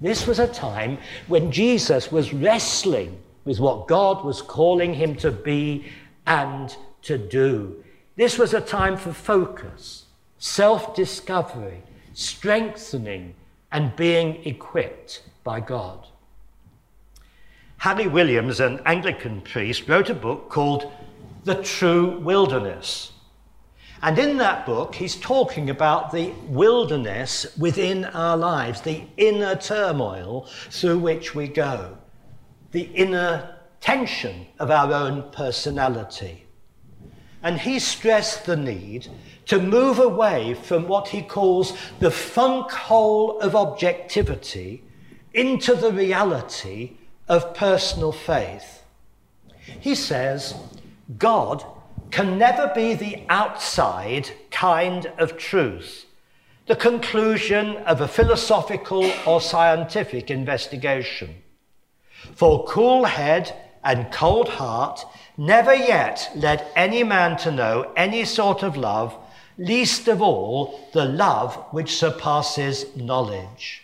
This 0.02 0.28
was 0.28 0.40
a 0.40 0.48
time 0.48 0.98
when 1.28 1.52
Jesus 1.52 2.12
was 2.12 2.34
wrestling 2.34 3.18
with 3.46 3.60
what 3.60 3.88
God 3.88 4.26
was 4.26 4.42
calling 4.42 4.94
him 4.94 5.16
to 5.18 5.32
be 5.32 5.86
and 6.26 6.76
to 7.04 7.18
do. 7.18 7.84
This 8.16 8.38
was 8.38 8.54
a 8.54 8.62
time 8.62 8.98
for 8.98 9.14
focus, 9.14 10.06
self 10.38 10.96
discovery, 10.96 11.84
strengthening, 12.14 13.36
and 13.72 13.96
being 13.96 14.44
equipped 14.46 15.24
by 15.44 15.60
God. 15.60 16.08
Harry 17.78 18.08
Williams, 18.08 18.60
an 18.60 18.80
Anglican 18.86 19.42
priest, 19.42 19.88
wrote 19.88 20.10
a 20.10 20.14
book 20.14 20.50
called 20.50 20.92
The 21.44 21.56
True 21.56 22.20
Wilderness. 22.20 23.14
And 24.04 24.18
in 24.18 24.38
that 24.38 24.66
book, 24.66 24.96
he's 24.96 25.16
talking 25.16 25.70
about 25.70 26.12
the 26.12 26.34
wilderness 26.48 27.56
within 27.58 28.06
our 28.06 28.38
lives, 28.38 28.82
the 28.82 29.04
inner 29.18 29.56
turmoil 29.56 30.48
through 30.70 31.00
which 31.00 31.36
we 31.36 31.48
go, 31.48 31.98
the 32.72 32.82
inner 32.82 33.58
tension 33.80 34.48
of 34.60 34.72
our 34.72 34.94
own 34.94 35.32
personality. 35.32 36.46
And 37.44 37.60
he 37.60 37.80
stressed 37.80 38.46
the 38.46 38.58
need 38.58 39.08
to 39.48 39.60
move 39.60 39.98
away 39.98 40.54
from 40.54 40.88
what 40.88 41.08
he 41.08 41.24
calls 41.24 41.76
the 42.00 42.12
funk 42.12 42.72
hole 42.72 43.40
of 43.40 43.56
objectivity 43.56 44.84
into 45.34 45.74
the 45.74 45.92
reality 45.92 46.98
of 47.28 47.56
personal 47.56 48.12
faith. 48.12 48.84
He 49.80 49.96
says, 49.96 50.56
God 51.18 51.66
can 52.12 52.38
never 52.38 52.72
be 52.76 52.94
the 52.94 53.24
outside 53.30 54.30
kind 54.52 55.12
of 55.18 55.38
truth, 55.38 56.06
the 56.68 56.76
conclusion 56.76 57.78
of 57.78 58.02
a 58.02 58.08
philosophical 58.08 59.12
or 59.26 59.42
scientific 59.42 60.30
investigation. 60.30 61.36
For 62.36 62.66
cool 62.66 63.06
head 63.06 63.56
and 63.84 64.12
cold 64.12 64.50
heart 64.50 65.04
never 65.38 65.74
yet 65.74 66.30
led 66.36 66.68
any 66.76 67.04
man 67.04 67.38
to 67.38 67.52
know 67.52 67.92
any 67.96 68.26
sort 68.26 68.62
of 68.62 68.78
love, 68.78 69.18
least 69.58 70.08
of 70.08 70.22
all 70.22 70.90
the 70.94 71.06
love 71.06 71.56
which 71.72 71.96
surpasses 71.96 72.96
knowledge. 72.96 73.84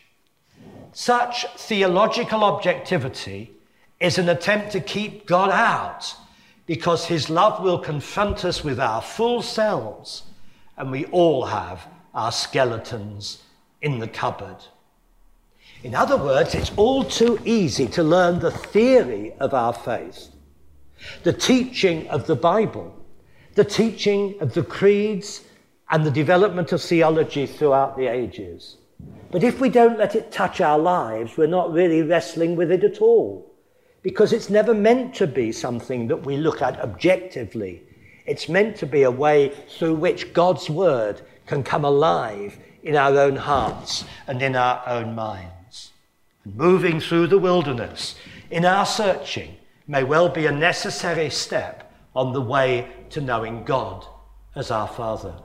Such 0.93 1.45
theological 1.57 2.43
objectivity 2.43 3.51
is 3.99 4.17
an 4.17 4.29
attempt 4.29 4.71
to 4.73 4.79
keep 4.79 5.25
God 5.25 5.49
out 5.49 6.15
because 6.67 7.05
his 7.05 7.29
love 7.29 7.63
will 7.63 7.79
confront 7.79 8.45
us 8.45 8.63
with 8.63 8.79
our 8.79 9.01
full 9.01 9.41
selves, 9.41 10.23
and 10.77 10.91
we 10.91 11.05
all 11.05 11.45
have 11.45 11.87
our 12.13 12.31
skeletons 12.31 13.41
in 13.81 13.99
the 13.99 14.07
cupboard. 14.07 14.57
In 15.83 15.95
other 15.95 16.17
words, 16.17 16.53
it's 16.53 16.73
all 16.75 17.05
too 17.05 17.39
easy 17.45 17.87
to 17.87 18.03
learn 18.03 18.39
the 18.39 18.51
theory 18.51 19.33
of 19.39 19.53
our 19.53 19.73
faith, 19.73 20.29
the 21.23 21.33
teaching 21.33 22.07
of 22.09 22.27
the 22.27 22.35
Bible, 22.35 22.93
the 23.55 23.63
teaching 23.63 24.35
of 24.41 24.53
the 24.53 24.63
creeds, 24.63 25.45
and 25.89 26.05
the 26.05 26.11
development 26.11 26.73
of 26.73 26.81
theology 26.81 27.45
throughout 27.45 27.95
the 27.95 28.07
ages. 28.07 28.75
But 29.31 29.43
if 29.43 29.61
we 29.61 29.69
don't 29.69 29.97
let 29.97 30.15
it 30.15 30.33
touch 30.33 30.59
our 30.59 30.77
lives, 30.77 31.37
we're 31.37 31.47
not 31.47 31.71
really 31.71 32.01
wrestling 32.01 32.57
with 32.57 32.71
it 32.71 32.83
at 32.83 32.97
all 32.99 33.46
because 34.01 34.33
it's 34.33 34.49
never 34.49 34.73
meant 34.73 35.15
to 35.15 35.27
be 35.27 35.51
something 35.51 36.07
that 36.07 36.25
we 36.25 36.37
look 36.37 36.61
at 36.61 36.79
objectively. 36.79 37.81
It's 38.25 38.49
meant 38.49 38.75
to 38.77 38.85
be 38.85 39.03
a 39.03 39.11
way 39.11 39.53
through 39.77 39.95
which 39.95 40.33
God's 40.33 40.69
word 40.69 41.21
can 41.45 41.63
come 41.63 41.85
alive 41.85 42.57
in 42.83 42.95
our 42.95 43.17
own 43.17 43.35
hearts 43.35 44.05
and 44.27 44.41
in 44.41 44.55
our 44.55 44.81
own 44.87 45.15
minds. 45.15 45.91
And 46.43 46.55
moving 46.55 46.99
through 46.99 47.27
the 47.27 47.39
wilderness 47.39 48.15
in 48.49 48.65
our 48.65 48.85
searching 48.85 49.57
may 49.87 50.03
well 50.03 50.29
be 50.29 50.45
a 50.45 50.51
necessary 50.51 51.29
step 51.29 51.93
on 52.15 52.33
the 52.33 52.41
way 52.41 52.89
to 53.09 53.21
knowing 53.21 53.63
God 53.63 54.05
as 54.55 54.71
our 54.71 54.87
Father. 54.87 55.35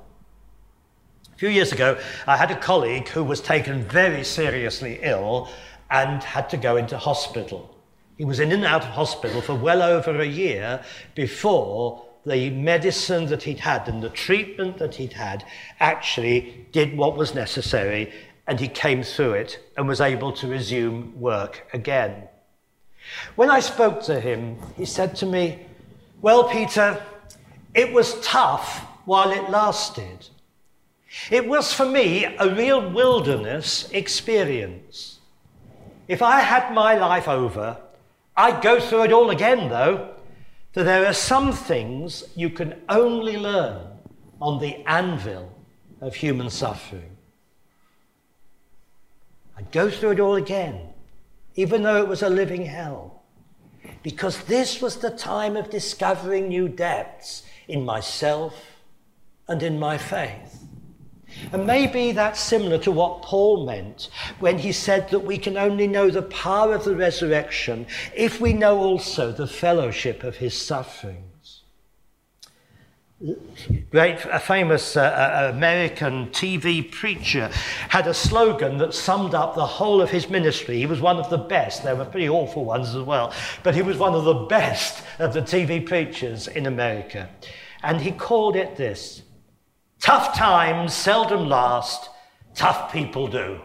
A 1.32 1.36
few 1.36 1.48
years 1.48 1.72
ago, 1.72 1.98
I 2.26 2.36
had 2.36 2.50
a 2.50 2.58
colleague 2.58 3.08
who 3.08 3.24
was 3.24 3.40
taken 3.40 3.82
very 3.82 4.24
seriously 4.24 4.98
ill 5.02 5.48
and 5.90 6.22
had 6.22 6.48
to 6.50 6.56
go 6.56 6.76
into 6.76 6.96
hospital. 6.96 7.76
He 8.18 8.24
was 8.24 8.40
in 8.40 8.52
and 8.52 8.64
out 8.64 8.82
of 8.82 8.88
hospital 8.90 9.40
for 9.40 9.54
well 9.54 9.82
over 9.82 10.20
a 10.20 10.26
year 10.26 10.84
before 11.14 12.04
the 12.24 12.50
medicine 12.50 13.26
that 13.26 13.42
he'd 13.42 13.60
had 13.60 13.88
and 13.88 14.02
the 14.02 14.10
treatment 14.10 14.78
that 14.78 14.94
he'd 14.94 15.14
had 15.14 15.44
actually 15.80 16.66
did 16.72 16.96
what 16.96 17.16
was 17.16 17.34
necessary 17.34 18.12
and 18.46 18.60
he 18.60 18.68
came 18.68 19.02
through 19.02 19.32
it 19.32 19.58
and 19.76 19.88
was 19.88 20.00
able 20.00 20.32
to 20.32 20.46
resume 20.46 21.18
work 21.20 21.66
again. 21.72 22.28
When 23.34 23.50
I 23.50 23.60
spoke 23.60 24.02
to 24.04 24.20
him, 24.20 24.58
he 24.76 24.84
said 24.84 25.16
to 25.16 25.26
me, 25.26 25.66
Well, 26.20 26.48
Peter, 26.48 27.02
it 27.74 27.92
was 27.92 28.20
tough 28.20 28.80
while 29.04 29.30
it 29.30 29.50
lasted. 29.50 30.28
It 31.30 31.46
was 31.46 31.72
for 31.72 31.84
me 31.84 32.24
a 32.24 32.54
real 32.54 32.90
wilderness 32.90 33.90
experience. 33.90 35.18
If 36.08 36.22
I 36.22 36.40
had 36.40 36.72
my 36.72 36.94
life 36.94 37.28
over, 37.28 37.78
I'd 38.36 38.62
go 38.62 38.80
through 38.80 39.04
it 39.04 39.12
all 39.12 39.30
again, 39.30 39.68
though, 39.68 40.14
that 40.72 40.84
there 40.84 41.06
are 41.06 41.14
some 41.14 41.52
things 41.52 42.24
you 42.34 42.48
can 42.50 42.80
only 42.88 43.36
learn 43.36 43.86
on 44.40 44.58
the 44.60 44.82
anvil 44.86 45.52
of 46.00 46.14
human 46.14 46.50
suffering. 46.50 47.16
I'd 49.56 49.70
go 49.70 49.90
through 49.90 50.12
it 50.12 50.20
all 50.20 50.36
again, 50.36 50.88
even 51.54 51.82
though 51.82 51.98
it 51.98 52.08
was 52.08 52.22
a 52.22 52.30
living 52.30 52.64
hell, 52.64 53.22
because 54.02 54.44
this 54.44 54.80
was 54.80 54.96
the 54.96 55.10
time 55.10 55.56
of 55.56 55.70
discovering 55.70 56.48
new 56.48 56.68
depths 56.68 57.44
in 57.68 57.84
myself 57.84 58.54
and 59.46 59.62
in 59.62 59.78
my 59.78 59.98
faith. 59.98 60.61
And 61.52 61.66
maybe 61.66 62.12
that's 62.12 62.40
similar 62.40 62.78
to 62.78 62.90
what 62.90 63.22
Paul 63.22 63.66
meant 63.66 64.08
when 64.40 64.58
he 64.58 64.72
said 64.72 65.08
that 65.10 65.20
we 65.20 65.38
can 65.38 65.56
only 65.56 65.86
know 65.86 66.10
the 66.10 66.22
power 66.22 66.74
of 66.74 66.84
the 66.84 66.96
resurrection 66.96 67.86
if 68.14 68.40
we 68.40 68.52
know 68.52 68.78
also 68.78 69.32
the 69.32 69.46
fellowship 69.46 70.24
of 70.24 70.36
his 70.36 70.54
sufferings. 70.54 71.62
Great, 73.90 74.24
a 74.24 74.40
famous 74.40 74.96
uh, 74.96 75.02
uh 75.02 75.54
American 75.54 76.26
TV 76.30 76.90
preacher 76.90 77.50
had 77.88 78.08
a 78.08 78.14
slogan 78.14 78.78
that 78.78 78.92
summed 78.92 79.32
up 79.32 79.54
the 79.54 79.64
whole 79.64 80.00
of 80.00 80.10
his 80.10 80.28
ministry. 80.28 80.78
He 80.78 80.86
was 80.86 81.00
one 81.00 81.18
of 81.18 81.30
the 81.30 81.38
best. 81.38 81.84
There 81.84 81.94
were 81.94 82.04
pretty 82.04 82.28
awful 82.28 82.64
ones 82.64 82.96
as 82.96 83.02
well, 83.04 83.32
but 83.62 83.76
he 83.76 83.82
was 83.82 83.96
one 83.96 84.14
of 84.14 84.24
the 84.24 84.34
best 84.34 85.04
of 85.20 85.34
the 85.34 85.42
TV 85.42 85.86
preachers 85.86 86.48
in 86.48 86.66
America. 86.66 87.28
And 87.84 88.00
he 88.00 88.10
called 88.10 88.56
it 88.56 88.74
this 88.74 89.22
Tough 90.02 90.36
times 90.36 90.92
seldom 90.92 91.48
last, 91.48 92.10
tough 92.56 92.92
people 92.92 93.28
do. 93.28 93.60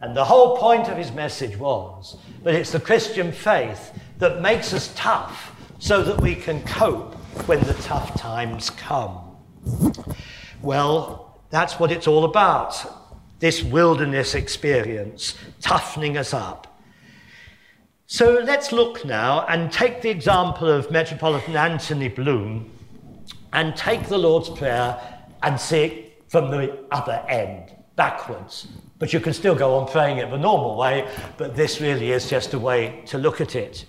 And 0.00 0.16
the 0.16 0.24
whole 0.24 0.56
point 0.56 0.88
of 0.88 0.96
his 0.96 1.12
message 1.12 1.58
was 1.58 2.16
that 2.42 2.54
it's 2.54 2.72
the 2.72 2.80
Christian 2.80 3.32
faith 3.32 3.92
that 4.18 4.40
makes 4.40 4.72
us 4.72 4.90
tough 4.96 5.54
so 5.78 6.02
that 6.02 6.22
we 6.22 6.34
can 6.34 6.62
cope 6.64 7.14
when 7.46 7.60
the 7.64 7.74
tough 7.74 8.18
times 8.18 8.70
come. 8.70 9.36
Well, 10.62 11.38
that's 11.50 11.78
what 11.78 11.92
it's 11.92 12.06
all 12.06 12.24
about 12.24 12.74
this 13.38 13.62
wilderness 13.62 14.34
experience, 14.34 15.36
toughening 15.60 16.16
us 16.16 16.32
up. 16.32 16.80
So 18.06 18.40
let's 18.42 18.72
look 18.72 19.04
now 19.04 19.44
and 19.50 19.70
take 19.70 20.00
the 20.00 20.08
example 20.08 20.70
of 20.70 20.90
Metropolitan 20.90 21.56
Anthony 21.56 22.08
Bloom 22.08 22.70
and 23.52 23.76
take 23.76 24.08
the 24.08 24.16
Lord's 24.16 24.48
Prayer 24.48 24.98
and 25.42 25.60
see 25.60 25.84
it 25.84 26.22
from 26.28 26.50
the 26.50 26.78
other 26.90 27.24
end, 27.28 27.72
backwards. 27.94 28.68
But 28.98 29.12
you 29.12 29.20
can 29.20 29.32
still 29.32 29.54
go 29.54 29.76
on 29.76 29.88
praying 29.88 30.18
it 30.18 30.30
the 30.30 30.38
normal 30.38 30.76
way, 30.76 31.08
but 31.36 31.54
this 31.54 31.80
really 31.80 32.12
is 32.12 32.28
just 32.28 32.54
a 32.54 32.58
way 32.58 33.02
to 33.06 33.18
look 33.18 33.40
at 33.40 33.54
it. 33.54 33.84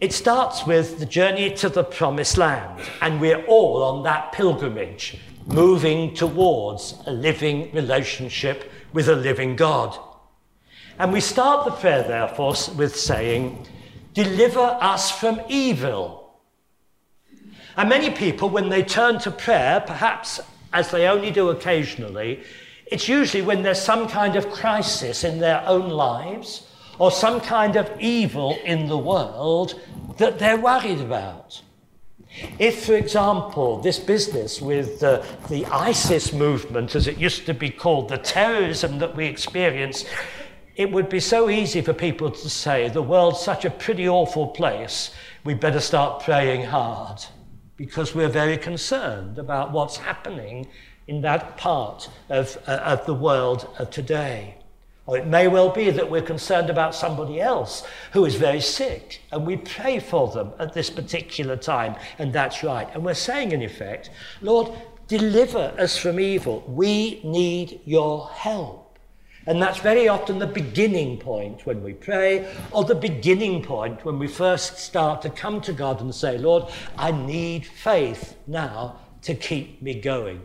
It 0.00 0.12
starts 0.12 0.66
with 0.66 0.98
the 0.98 1.06
journey 1.06 1.50
to 1.54 1.68
the 1.68 1.82
promised 1.82 2.36
land, 2.36 2.82
and 3.00 3.20
we're 3.20 3.44
all 3.46 3.82
on 3.82 4.02
that 4.04 4.32
pilgrimage, 4.32 5.18
moving 5.46 6.14
towards 6.14 6.94
a 7.06 7.12
living 7.12 7.72
relationship 7.72 8.70
with 8.92 9.08
a 9.08 9.16
living 9.16 9.56
God. 9.56 9.98
And 10.98 11.12
we 11.12 11.20
start 11.20 11.64
the 11.64 11.72
prayer, 11.72 12.02
therefore, 12.02 12.54
with 12.76 12.96
saying, 12.96 13.66
Deliver 14.14 14.78
us 14.80 15.10
from 15.10 15.40
evil. 15.48 16.25
And 17.76 17.88
many 17.88 18.10
people, 18.10 18.48
when 18.48 18.68
they 18.68 18.82
turn 18.82 19.18
to 19.20 19.30
prayer, 19.30 19.80
perhaps 19.86 20.40
as 20.72 20.90
they 20.90 21.06
only 21.06 21.30
do 21.30 21.50
occasionally, 21.50 22.42
it's 22.86 23.08
usually 23.08 23.42
when 23.42 23.62
there's 23.62 23.80
some 23.80 24.08
kind 24.08 24.36
of 24.36 24.50
crisis 24.50 25.24
in 25.24 25.38
their 25.38 25.62
own 25.66 25.90
lives 25.90 26.66
or 26.98 27.10
some 27.10 27.40
kind 27.40 27.76
of 27.76 27.90
evil 28.00 28.58
in 28.64 28.86
the 28.86 28.96
world 28.96 29.80
that 30.18 30.38
they're 30.38 30.56
worried 30.58 31.00
about. 31.00 31.60
If, 32.58 32.84
for 32.84 32.94
example, 32.94 33.80
this 33.80 33.98
business 33.98 34.60
with 34.60 35.02
uh, 35.02 35.22
the 35.48 35.64
ISIS 35.66 36.32
movement, 36.32 36.94
as 36.94 37.06
it 37.06 37.18
used 37.18 37.46
to 37.46 37.54
be 37.54 37.70
called, 37.70 38.08
the 38.08 38.18
terrorism 38.18 38.98
that 38.98 39.16
we 39.16 39.26
experience, 39.26 40.04
it 40.76 40.90
would 40.92 41.08
be 41.08 41.20
so 41.20 41.48
easy 41.48 41.80
for 41.80 41.94
people 41.94 42.30
to 42.30 42.50
say, 42.50 42.88
the 42.88 43.02
world's 43.02 43.40
such 43.40 43.64
a 43.64 43.70
pretty 43.70 44.08
awful 44.08 44.48
place, 44.48 45.12
we 45.44 45.54
better 45.54 45.80
start 45.80 46.22
praying 46.22 46.66
hard, 46.66 47.24
because 47.76 48.14
we're 48.14 48.28
very 48.28 48.56
concerned 48.56 49.38
about 49.38 49.72
what's 49.72 49.96
happening 49.98 50.66
in 51.06 51.20
that 51.22 51.56
part 51.56 52.08
of, 52.28 52.58
uh, 52.66 52.72
of 52.72 53.06
the 53.06 53.14
world 53.14 53.68
of 53.78 53.90
today. 53.90 54.56
Or 55.06 55.16
it 55.16 55.26
may 55.26 55.46
well 55.46 55.68
be 55.68 55.90
that 55.90 56.10
we're 56.10 56.20
concerned 56.20 56.68
about 56.68 56.94
somebody 56.94 57.40
else 57.40 57.86
who 58.12 58.24
is 58.24 58.34
very 58.34 58.60
sick 58.60 59.22
and 59.30 59.46
we 59.46 59.56
pray 59.56 60.00
for 60.00 60.28
them 60.32 60.52
at 60.58 60.72
this 60.72 60.90
particular 60.90 61.56
time, 61.56 61.94
and 62.18 62.32
that's 62.32 62.64
right. 62.64 62.88
And 62.92 63.04
we're 63.04 63.14
saying, 63.14 63.52
in 63.52 63.62
effect, 63.62 64.10
Lord, 64.40 64.72
deliver 65.06 65.72
us 65.78 65.96
from 65.96 66.18
evil. 66.18 66.64
We 66.66 67.20
need 67.22 67.80
your 67.84 68.28
help. 68.30 68.85
And 69.46 69.62
that's 69.62 69.78
very 69.78 70.08
often 70.08 70.38
the 70.38 70.46
beginning 70.46 71.18
point 71.18 71.64
when 71.66 71.82
we 71.82 71.92
pray, 71.92 72.52
or 72.72 72.84
the 72.84 72.96
beginning 72.96 73.62
point 73.62 74.04
when 74.04 74.18
we 74.18 74.26
first 74.26 74.78
start 74.78 75.22
to 75.22 75.30
come 75.30 75.60
to 75.62 75.72
God 75.72 76.00
and 76.00 76.12
say, 76.12 76.36
Lord, 76.36 76.64
I 76.98 77.12
need 77.12 77.64
faith 77.64 78.36
now 78.48 78.96
to 79.22 79.34
keep 79.34 79.80
me 79.80 80.00
going. 80.00 80.40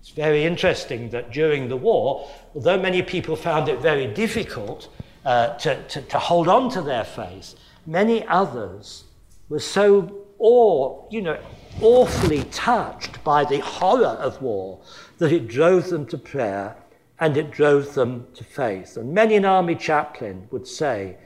It's 0.00 0.10
very 0.10 0.44
interesting 0.44 1.10
that 1.10 1.32
during 1.32 1.68
the 1.68 1.76
war, 1.76 2.30
although 2.54 2.80
many 2.80 3.02
people 3.02 3.34
found 3.34 3.68
it 3.68 3.80
very 3.80 4.06
difficult 4.06 4.88
uh, 5.24 5.54
to, 5.58 5.82
to, 5.88 6.02
to 6.02 6.18
hold 6.18 6.46
on 6.46 6.70
to 6.70 6.82
their 6.82 7.02
faith, 7.02 7.56
many 7.84 8.24
others 8.28 9.04
were 9.48 9.58
so 9.58 10.24
awe, 10.38 11.04
you 11.10 11.22
know, 11.22 11.38
awfully 11.80 12.44
touched 12.44 13.22
by 13.24 13.44
the 13.44 13.58
horror 13.58 14.06
of 14.06 14.40
war 14.40 14.80
that 15.18 15.32
it 15.32 15.48
drove 15.48 15.88
them 15.88 16.06
to 16.06 16.16
prayer 16.16 16.76
and 17.20 17.36
it 17.36 17.50
drove 17.50 17.94
them 17.94 18.26
to 18.34 18.44
faith. 18.44 18.96
And 18.96 19.12
many 19.12 19.36
an 19.36 19.44
army 19.44 19.74
chaplain 19.74 20.48
would 20.50 20.66
say 20.66 21.16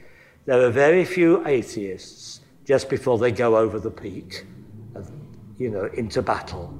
there 0.47 0.61
are 0.63 0.71
very 0.71 1.05
few 1.05 1.47
atheists 1.47 2.41
just 2.65 2.89
before 2.89 3.19
they 3.19 3.33
go 3.33 3.57
over 3.57 3.81
the 3.81 3.91
peak, 3.91 4.47
of, 4.95 5.11
you 5.59 5.71
know, 5.71 5.87
into 5.95 6.23
battle. 6.23 6.73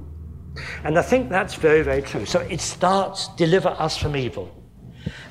And 0.83 0.97
I 0.97 1.01
think 1.01 1.29
that's 1.29 1.55
very, 1.55 1.81
very 1.81 2.01
true. 2.01 2.25
So 2.25 2.39
it 2.41 2.61
starts, 2.61 3.27
deliver 3.35 3.69
us 3.69 3.97
from 3.97 4.15
evil. 4.15 4.51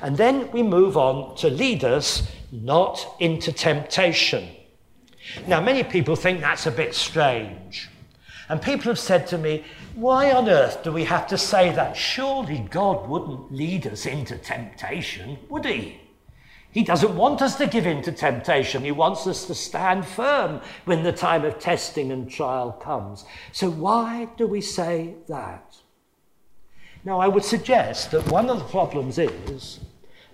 And 0.01 0.17
then 0.17 0.51
we 0.51 0.63
move 0.63 0.97
on 0.97 1.35
to 1.37 1.49
lead 1.49 1.83
us 1.83 2.31
not 2.51 3.15
into 3.19 3.51
temptation. 3.51 4.49
Now, 5.47 5.61
many 5.61 5.83
people 5.83 6.15
think 6.15 6.41
that's 6.41 6.65
a 6.65 6.71
bit 6.71 6.93
strange. 6.93 7.89
And 8.51 8.61
people 8.61 8.91
have 8.91 8.99
said 8.99 9.27
to 9.27 9.37
me, 9.37 9.63
why 9.95 10.33
on 10.33 10.49
earth 10.49 10.83
do 10.83 10.91
we 10.91 11.05
have 11.05 11.25
to 11.27 11.37
say 11.37 11.71
that? 11.71 11.95
Surely 11.95 12.67
God 12.69 13.07
wouldn't 13.07 13.49
lead 13.49 13.87
us 13.87 14.05
into 14.05 14.37
temptation, 14.37 15.39
would 15.47 15.63
he? 15.63 16.01
He 16.69 16.83
doesn't 16.83 17.15
want 17.15 17.41
us 17.41 17.55
to 17.55 17.65
give 17.65 17.85
in 17.87 18.01
to 18.01 18.11
temptation. 18.11 18.83
He 18.83 18.91
wants 18.91 19.25
us 19.25 19.45
to 19.45 19.55
stand 19.55 20.05
firm 20.05 20.59
when 20.83 21.03
the 21.03 21.13
time 21.13 21.45
of 21.45 21.59
testing 21.59 22.11
and 22.11 22.29
trial 22.29 22.73
comes. 22.73 23.23
So, 23.53 23.69
why 23.69 24.27
do 24.35 24.47
we 24.47 24.59
say 24.59 25.15
that? 25.29 25.77
Now, 27.05 27.21
I 27.21 27.29
would 27.29 27.45
suggest 27.45 28.11
that 28.11 28.27
one 28.29 28.49
of 28.49 28.59
the 28.59 28.65
problems 28.65 29.17
is 29.17 29.79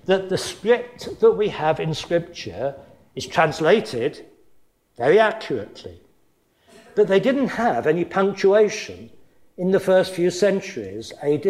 that 0.05 0.29
the 0.29 0.39
script 0.39 1.19
that 1.19 1.31
we 1.33 1.49
have 1.49 1.79
in 1.79 1.93
Scripture 1.93 2.73
is 3.13 3.27
translated 3.27 4.25
very 4.97 5.19
accurately, 5.19 6.01
but 6.97 7.07
they 7.07 7.19
didn't 7.19 7.49
have 7.49 7.85
any 7.85 8.03
punctuation 8.03 9.11
in 9.55 9.69
the 9.69 9.79
first 9.79 10.15
few 10.15 10.31
centuries 10.31 11.13
AD. 11.21 11.45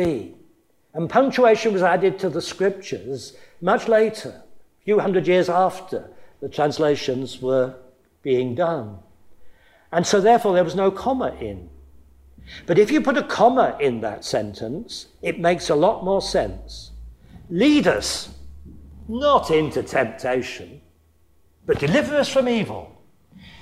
And 0.94 1.10
punctuation 1.10 1.72
was 1.72 1.82
added 1.82 2.20
to 2.20 2.30
the 2.30 2.42
Scriptures 2.42 3.34
much 3.62 3.88
later 3.88 4.44
a 4.82 4.84
few 4.84 5.00
hundred 5.00 5.26
years 5.26 5.48
after 5.48 6.10
the 6.42 6.50
translations 6.50 7.42
were 7.42 7.76
being 8.24 8.56
done. 8.56 9.00
And 9.94 10.06
so, 10.06 10.20
therefore, 10.20 10.54
there 10.54 10.66
was 10.66 10.76
no 10.76 10.92
comma 10.92 11.34
in. 11.40 11.70
But 12.66 12.78
if 12.78 12.92
you 12.92 13.00
put 13.00 13.18
a 13.18 13.24
comma 13.24 13.78
in 13.80 14.02
that 14.02 14.26
sentence, 14.26 15.08
it 15.22 15.40
makes 15.40 15.70
a 15.70 15.76
lot 15.76 16.04
more 16.04 16.22
sense. 16.22 16.92
Lead 17.50 17.88
us 17.88 18.36
not 19.08 19.50
into 19.50 19.82
temptation, 19.82 20.82
but 21.66 21.80
deliver 21.80 22.18
us 22.18 22.28
from 22.28 22.50
evil. 22.50 23.02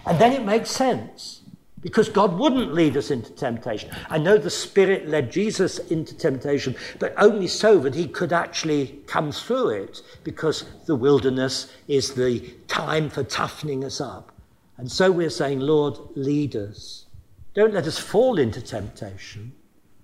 And 0.07 0.17
then 0.17 0.33
it 0.33 0.43
makes 0.43 0.71
sense 0.71 1.43
because 1.85 2.09
God 2.09 2.39
wouldn't 2.39 2.73
lead 2.73 2.97
us 2.97 3.11
into 3.11 3.31
temptation. 3.33 3.91
I 4.09 4.17
know 4.17 4.39
the 4.39 4.49
Spirit 4.49 5.07
led 5.07 5.31
Jesus 5.31 5.77
into 5.77 6.17
temptation, 6.17 6.75
but 6.97 7.13
only 7.15 7.47
so 7.47 7.77
that 7.77 7.93
he 7.93 8.07
could 8.07 8.33
actually 8.33 9.03
come 9.05 9.31
through 9.31 9.69
it, 9.69 10.01
because 10.23 10.63
the 10.87 10.95
wilderness 10.95 11.71
is 11.87 12.15
the 12.15 12.39
time 12.67 13.07
for 13.07 13.23
toughening 13.23 13.85
us 13.85 14.01
up. 14.01 14.31
And 14.77 14.91
so 14.91 15.11
we're 15.11 15.29
saying, 15.29 15.59
Lord, 15.59 15.99
lead 16.15 16.55
us. 16.55 17.05
Don't 17.53 17.75
let 17.75 17.85
us 17.85 17.99
fall 17.99 18.39
into 18.39 18.61
temptation. 18.61 19.53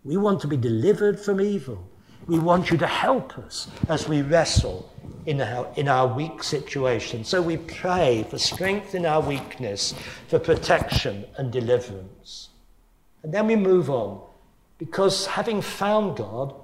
We 0.03 0.17
want 0.17 0.39
to 0.41 0.47
be 0.47 0.57
delivered 0.57 1.19
from 1.19 1.41
evil. 1.41 1.89
We 2.31 2.39
want 2.39 2.71
you 2.71 2.77
to 2.77 2.87
help 2.87 3.37
us 3.39 3.67
as 3.89 4.07
we 4.07 4.21
wrestle 4.21 4.89
in 5.25 5.41
our, 5.41 5.67
in 5.75 5.89
our 5.89 6.07
weak 6.07 6.43
situation. 6.43 7.25
So 7.25 7.41
we 7.41 7.57
pray 7.57 8.25
for 8.29 8.37
strength 8.37 8.95
in 8.95 9.05
our 9.05 9.19
weakness, 9.19 9.93
for 10.29 10.39
protection 10.39 11.25
and 11.35 11.51
deliverance. 11.51 12.47
And 13.23 13.33
then 13.33 13.47
we 13.47 13.57
move 13.57 13.89
on, 13.89 14.21
because 14.77 15.25
having 15.25 15.61
found 15.61 16.15
God, 16.15 16.55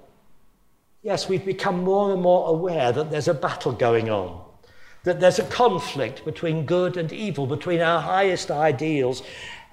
yes, 1.04 1.28
we've 1.28 1.44
become 1.44 1.84
more 1.84 2.14
and 2.14 2.22
more 2.22 2.48
aware 2.48 2.94
that 2.94 3.12
there's 3.12 3.28
a 3.28 3.34
battle 3.34 3.74
going 3.74 4.10
on, 4.10 4.42
that 5.04 5.20
there's 5.20 5.40
a 5.40 5.48
conflict 5.48 6.24
between 6.24 6.66
good 6.66 6.96
and 6.96 7.12
evil, 7.12 7.46
between 7.46 7.82
our 7.82 8.00
highest 8.00 8.52
ideals 8.52 9.22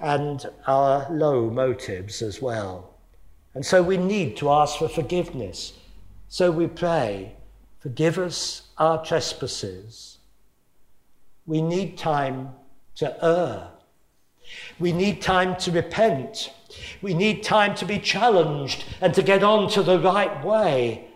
and 0.00 0.44
our 0.66 1.06
low 1.12 1.48
motives 1.50 2.20
as 2.20 2.42
well. 2.42 2.96
And 3.54 3.64
so 3.64 3.80
we 3.80 3.96
need 3.96 4.36
to 4.38 4.50
ask 4.50 4.78
for 4.78 4.88
forgiveness. 4.88 5.74
So 6.28 6.50
we 6.50 6.66
pray, 6.66 7.34
forgive 7.78 8.18
us 8.18 8.62
our 8.78 9.04
trespasses. 9.04 10.18
We 11.46 11.60
need 11.62 11.98
time 11.98 12.50
to 12.96 13.24
err. 13.24 13.68
We 14.78 14.92
need 14.92 15.22
time 15.22 15.56
to 15.56 15.70
repent. 15.70 16.52
We 17.02 17.14
need 17.14 17.42
time 17.42 17.74
to 17.76 17.84
be 17.84 17.98
challenged 17.98 18.84
and 19.00 19.14
to 19.14 19.22
get 19.22 19.42
on 19.42 19.70
to 19.70 19.82
the 19.82 19.98
right 19.98 20.44
way. 20.44 21.06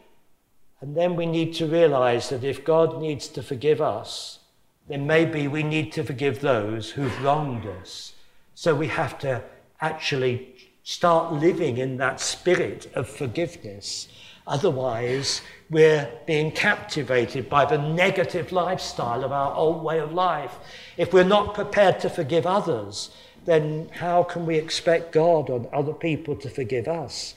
And 0.81 0.97
then 0.97 1.16
we 1.16 1.27
need 1.27 1.55
to 1.55 1.66
realize 1.66 2.29
that 2.29 2.44
if 2.44 2.64
God 2.64 3.01
needs 3.01 3.29
to 3.29 3.42
forgive 3.42 3.81
us, 3.81 4.38
then 4.88 5.07
maybe 5.07 5.49
we 5.49 5.62
need 5.62 5.92
to 5.92 6.05
forgive 6.05 6.40
those 6.40 6.90
who've 6.90 7.23
wronged 7.23 7.66
us. 7.66 8.14
So 8.55 8.75
we 8.75 8.88
have 8.88 9.18
to 9.21 9.42
actually 9.81 10.55
start 10.83 11.33
living 11.35 11.79
in 11.79 11.97
that 11.99 12.21
spirit 12.21 12.90
of 12.94 13.09
forgiveness. 13.09 14.09
Otherwise, 14.49 15.43
we're 15.69 16.11
being 16.27 16.51
captivated 16.51 17.51
by 17.51 17.67
the 17.67 17.77
negative 17.77 18.51
lifestyle 18.51 19.23
of 19.23 19.31
our 19.31 19.55
old 19.55 19.85
way 19.85 19.99
of 19.99 20.13
life. 20.13 20.57
If 20.97 21.13
we're 21.13 21.23
not 21.23 21.53
prepared 21.53 22.01
to 22.01 22.09
forgive 22.09 22.47
others, 22.47 23.11
then 23.45 23.91
how 23.93 24.23
can 24.23 24.47
we 24.47 24.57
expect 24.57 25.13
God 25.13 25.51
or 25.51 25.69
other 25.75 25.93
people 25.93 26.35
to 26.37 26.49
forgive 26.49 26.89
us? 26.89 27.35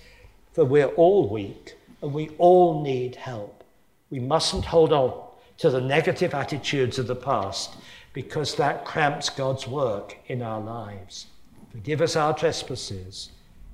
For 0.54 0.64
we're 0.64 0.88
all 0.88 1.28
weak 1.28 1.76
and 2.02 2.14
we 2.14 2.30
all 2.38 2.82
need 2.82 3.18
help. 3.18 3.66
We 4.10 4.20
mustn't 4.20 4.66
hold 4.66 4.94
on 4.94 5.22
to 5.58 5.70
the 5.70 5.82
negative 5.82 6.34
attitudes 6.34 6.98
of 6.98 7.08
the 7.08 7.16
past 7.16 7.76
because 8.14 8.56
that 8.56 8.86
cramps 8.86 9.30
God's 9.30 9.68
work 9.68 10.18
in 10.28 10.42
our 10.42 10.62
lives. 10.62 11.28
Forgive 11.72 12.02
us 12.02 12.16
our 12.16 12.34
trespasses 12.34 13.32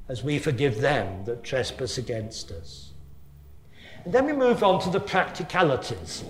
as 0.09 0.23
we 0.23 0.39
forgive 0.39 0.81
them 0.81 1.23
that 1.25 1.43
trespass 1.43 1.99
against 1.99 2.51
us. 2.51 2.86
And 4.05 4.13
then 4.13 4.25
we 4.25 4.33
move 4.33 4.63
on 4.63 4.81
to 4.81 4.89
the 4.89 4.99
practicalities. 4.99 6.23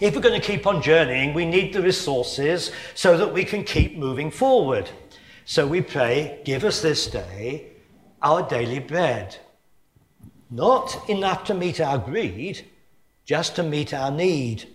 If 0.00 0.14
we're 0.14 0.20
going 0.20 0.40
to 0.40 0.46
keep 0.46 0.66
on 0.66 0.82
journeying, 0.82 1.34
we 1.34 1.44
need 1.44 1.72
the 1.72 1.82
resources 1.82 2.70
so 2.94 3.16
that 3.16 3.32
we 3.32 3.44
can 3.44 3.64
keep 3.64 3.96
moving 3.96 4.30
forward. 4.30 4.88
So 5.44 5.66
we 5.66 5.80
pray, 5.80 6.40
give 6.44 6.64
us 6.64 6.80
this 6.80 7.06
day 7.06 7.68
our 8.22 8.48
daily 8.48 8.78
bread. 8.78 9.36
Not 10.50 11.08
enough 11.08 11.44
to 11.44 11.54
meet 11.54 11.80
our 11.80 11.98
greed, 11.98 12.64
just 13.24 13.56
to 13.56 13.62
meet 13.62 13.92
our 13.92 14.10
need. 14.10 14.68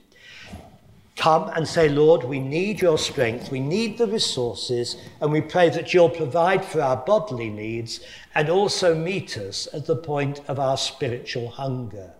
Come 1.17 1.49
and 1.55 1.67
say, 1.67 1.89
Lord, 1.89 2.23
we 2.23 2.39
need 2.39 2.79
your 2.79 2.97
strength, 2.97 3.51
we 3.51 3.59
need 3.59 3.97
the 3.97 4.07
resources, 4.07 4.95
and 5.19 5.31
we 5.31 5.41
pray 5.41 5.69
that 5.69 5.93
you'll 5.93 6.09
provide 6.09 6.63
for 6.63 6.79
our 6.81 6.97
bodily 6.97 7.49
needs 7.49 7.99
and 8.35 8.49
also 8.49 8.95
meet 8.95 9.35
us 9.37 9.67
at 9.73 9.87
the 9.87 9.95
point 9.95 10.41
of 10.47 10.59
our 10.59 10.77
spiritual 10.77 11.49
hunger. 11.49 12.13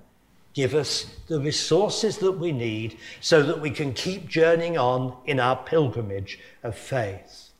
Give 0.54 0.74
us 0.74 1.06
the 1.28 1.40
resources 1.40 2.18
that 2.18 2.32
we 2.32 2.52
need 2.52 2.98
so 3.22 3.44
that 3.44 3.62
we 3.62 3.70
can 3.70 3.94
keep 3.94 4.28
journeying 4.28 4.78
on 4.78 5.16
in 5.26 5.40
our 5.40 5.56
pilgrimage 5.56 6.40
of 6.64 6.76
faith. 6.76 7.52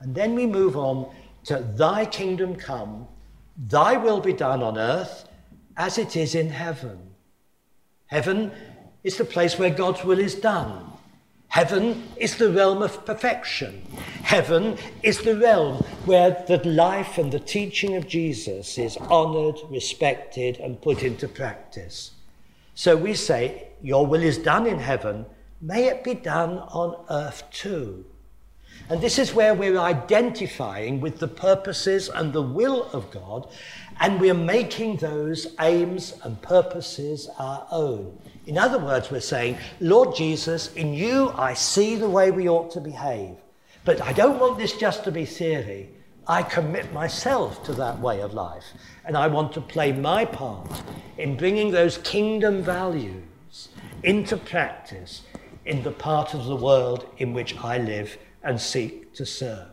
And 0.00 0.14
then 0.14 0.34
we 0.34 0.46
move 0.46 0.78
on 0.78 1.10
to 1.44 1.58
Thy 1.58 2.06
kingdom 2.06 2.56
come, 2.56 3.06
Thy 3.58 3.98
will 3.98 4.20
be 4.20 4.32
done 4.32 4.62
on 4.62 4.78
earth 4.78 5.28
as 5.76 5.98
it 5.98 6.16
is 6.16 6.34
in 6.34 6.48
heaven. 6.48 6.98
Heaven 8.06 8.50
is 9.04 9.16
the 9.16 9.24
place 9.24 9.58
where 9.58 9.70
God's 9.70 10.04
will 10.04 10.18
is 10.18 10.34
done. 10.34 10.92
Heaven 11.48 12.08
is 12.16 12.36
the 12.36 12.52
realm 12.52 12.82
of 12.82 13.06
perfection. 13.06 13.82
Heaven 14.22 14.76
is 15.02 15.22
the 15.22 15.36
realm 15.36 15.76
where 16.04 16.44
the 16.46 16.58
life 16.68 17.16
and 17.16 17.32
the 17.32 17.40
teaching 17.40 17.96
of 17.96 18.06
Jesus 18.06 18.76
is 18.76 18.98
honored, 18.98 19.56
respected, 19.70 20.58
and 20.58 20.80
put 20.82 21.02
into 21.02 21.26
practice. 21.26 22.10
So 22.74 22.96
we 22.96 23.14
say, 23.14 23.68
Your 23.82 24.06
will 24.06 24.22
is 24.22 24.38
done 24.38 24.66
in 24.66 24.78
heaven. 24.78 25.24
May 25.60 25.86
it 25.86 26.04
be 26.04 26.14
done 26.14 26.58
on 26.58 27.04
earth 27.10 27.42
too. 27.50 28.04
And 28.90 29.00
this 29.00 29.18
is 29.18 29.34
where 29.34 29.54
we're 29.54 29.78
identifying 29.78 31.00
with 31.00 31.18
the 31.18 31.28
purposes 31.28 32.08
and 32.08 32.32
the 32.32 32.42
will 32.42 32.84
of 32.92 33.10
God, 33.10 33.48
and 34.00 34.20
we're 34.20 34.34
making 34.34 34.96
those 34.96 35.54
aims 35.60 36.14
and 36.22 36.40
purposes 36.40 37.28
our 37.38 37.66
own. 37.70 38.18
In 38.48 38.56
other 38.56 38.78
words, 38.78 39.10
we're 39.10 39.20
saying, 39.20 39.58
Lord 39.78 40.16
Jesus, 40.16 40.72
in 40.72 40.94
you 40.94 41.32
I 41.36 41.52
see 41.52 41.96
the 41.96 42.08
way 42.08 42.30
we 42.30 42.48
ought 42.48 42.70
to 42.70 42.80
behave. 42.80 43.36
But 43.84 44.00
I 44.00 44.14
don't 44.14 44.40
want 44.40 44.56
this 44.56 44.72
just 44.72 45.04
to 45.04 45.12
be 45.12 45.26
theory. 45.26 45.90
I 46.26 46.42
commit 46.42 46.90
myself 46.90 47.62
to 47.64 47.74
that 47.74 48.00
way 48.00 48.20
of 48.22 48.32
life. 48.32 48.64
And 49.04 49.18
I 49.18 49.26
want 49.26 49.52
to 49.52 49.60
play 49.60 49.92
my 49.92 50.24
part 50.24 50.82
in 51.18 51.36
bringing 51.36 51.70
those 51.70 51.98
kingdom 51.98 52.62
values 52.62 53.68
into 54.02 54.38
practice 54.38 55.24
in 55.66 55.82
the 55.82 55.90
part 55.90 56.32
of 56.32 56.46
the 56.46 56.56
world 56.56 57.04
in 57.18 57.34
which 57.34 57.54
I 57.58 57.76
live 57.76 58.16
and 58.42 58.58
seek 58.58 59.12
to 59.16 59.26
serve. 59.26 59.68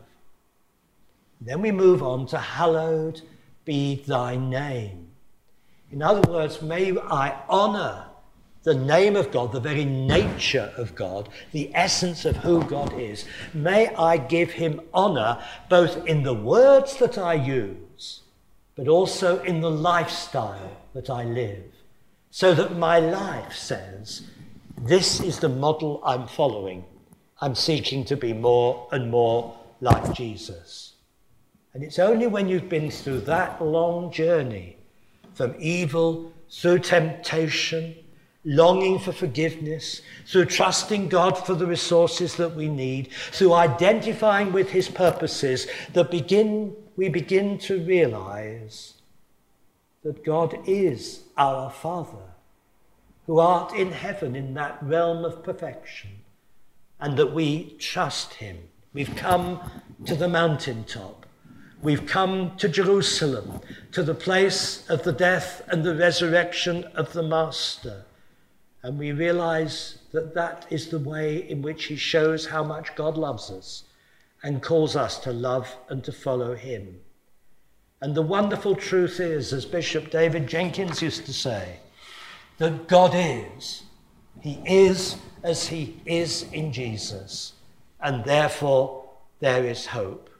Then 1.40 1.62
we 1.62 1.72
move 1.72 2.02
on 2.02 2.26
to 2.26 2.36
hallowed 2.36 3.22
be 3.64 4.02
thy 4.06 4.36
name. 4.36 5.08
In 5.90 6.02
other 6.02 6.30
words, 6.30 6.60
may 6.60 6.94
I 6.98 7.40
honor 7.48 8.08
the 8.66 8.74
name 8.74 9.14
of 9.14 9.30
God, 9.30 9.52
the 9.52 9.60
very 9.60 9.84
nature 9.84 10.72
of 10.76 10.96
God, 10.96 11.28
the 11.52 11.70
essence 11.72 12.24
of 12.24 12.38
who 12.38 12.64
God 12.64 12.98
is. 12.98 13.24
May 13.54 13.94
I 13.94 14.16
give 14.16 14.50
him 14.50 14.80
honor 14.92 15.40
both 15.68 16.04
in 16.04 16.24
the 16.24 16.34
words 16.34 16.96
that 16.96 17.16
I 17.16 17.34
use, 17.34 18.22
but 18.74 18.88
also 18.88 19.40
in 19.44 19.60
the 19.60 19.70
lifestyle 19.70 20.78
that 20.94 21.08
I 21.08 21.22
live, 21.22 21.62
so 22.32 22.54
that 22.54 22.76
my 22.76 22.98
life 22.98 23.52
says, 23.52 24.22
This 24.76 25.20
is 25.20 25.38
the 25.38 25.48
model 25.48 26.02
I'm 26.04 26.26
following. 26.26 26.84
I'm 27.40 27.54
seeking 27.54 28.04
to 28.06 28.16
be 28.16 28.32
more 28.32 28.88
and 28.90 29.12
more 29.12 29.56
like 29.80 30.12
Jesus. 30.12 30.94
And 31.72 31.84
it's 31.84 32.00
only 32.00 32.26
when 32.26 32.48
you've 32.48 32.68
been 32.68 32.90
through 32.90 33.20
that 33.20 33.62
long 33.62 34.10
journey 34.10 34.78
from 35.34 35.54
evil 35.60 36.32
through 36.50 36.80
temptation 36.80 37.94
longing 38.46 38.98
for 38.98 39.12
forgiveness, 39.12 40.02
through 40.24 40.44
trusting 40.44 41.08
God 41.08 41.36
for 41.36 41.54
the 41.54 41.66
resources 41.66 42.36
that 42.36 42.54
we 42.54 42.68
need, 42.68 43.12
through 43.32 43.52
identifying 43.52 44.52
with 44.52 44.70
His 44.70 44.88
purposes, 44.88 45.66
that 45.92 46.10
begin, 46.10 46.74
we 46.96 47.08
begin 47.08 47.58
to 47.58 47.84
realize 47.84 48.94
that 50.04 50.24
God 50.24 50.56
is 50.64 51.24
our 51.36 51.70
Father, 51.70 52.34
who 53.26 53.40
art 53.40 53.74
in 53.74 53.90
heaven 53.90 54.36
in 54.36 54.54
that 54.54 54.78
realm 54.80 55.24
of 55.24 55.42
perfection, 55.42 56.10
and 57.00 57.16
that 57.18 57.34
we 57.34 57.70
trust 57.80 58.34
Him. 58.34 58.56
We've 58.92 59.16
come 59.16 59.60
to 60.06 60.14
the 60.14 60.28
mountaintop. 60.28 61.26
We've 61.82 62.06
come 62.06 62.56
to 62.58 62.68
Jerusalem, 62.68 63.60
to 63.90 64.04
the 64.04 64.14
place 64.14 64.88
of 64.88 65.02
the 65.02 65.12
death 65.12 65.62
and 65.68 65.82
the 65.82 65.96
resurrection 65.96 66.84
of 66.94 67.12
the 67.12 67.24
Master. 67.24 68.04
And 68.86 69.00
we 69.00 69.10
realize 69.10 69.98
that 70.12 70.32
that 70.34 70.64
is 70.70 70.90
the 70.90 71.00
way 71.00 71.38
in 71.50 71.60
which 71.60 71.86
he 71.86 71.96
shows 71.96 72.46
how 72.46 72.62
much 72.62 72.94
God 72.94 73.18
loves 73.18 73.50
us 73.50 73.82
and 74.44 74.62
calls 74.62 74.94
us 74.94 75.18
to 75.24 75.32
love 75.32 75.76
and 75.88 76.04
to 76.04 76.12
follow 76.12 76.54
him. 76.54 77.00
And 78.00 78.14
the 78.14 78.22
wonderful 78.22 78.76
truth 78.76 79.18
is, 79.18 79.52
as 79.52 79.64
Bishop 79.64 80.12
David 80.12 80.46
Jenkins 80.46 81.02
used 81.02 81.26
to 81.26 81.32
say, 81.32 81.80
that 82.58 82.86
God 82.86 83.10
is. 83.12 83.82
He 84.40 84.62
is 84.64 85.16
as 85.42 85.66
he 85.66 86.00
is 86.06 86.44
in 86.52 86.72
Jesus. 86.72 87.54
And 88.00 88.24
therefore, 88.24 89.04
there 89.40 89.64
is 89.64 89.86
hope. 89.86 90.30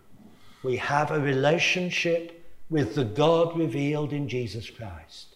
We 0.63 0.77
have 0.77 1.11
a 1.11 1.19
relationship 1.19 2.47
with 2.71 2.95
the 2.95 3.07
God 3.07 3.59
revealed 3.59 4.13
in 4.13 4.29
Jesus 4.29 4.71
Christ 4.71 5.36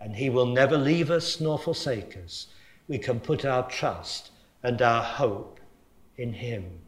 and 0.00 0.16
he 0.16 0.30
will 0.30 0.46
never 0.46 0.78
leave 0.78 1.10
us 1.10 1.40
nor 1.40 1.58
forsake 1.58 2.16
us. 2.24 2.46
We 2.88 2.98
can 2.98 3.20
put 3.20 3.44
our 3.44 3.68
trust 3.68 4.30
and 4.62 4.80
our 4.80 5.02
hope 5.02 5.60
in 6.16 6.32
him. 6.32 6.80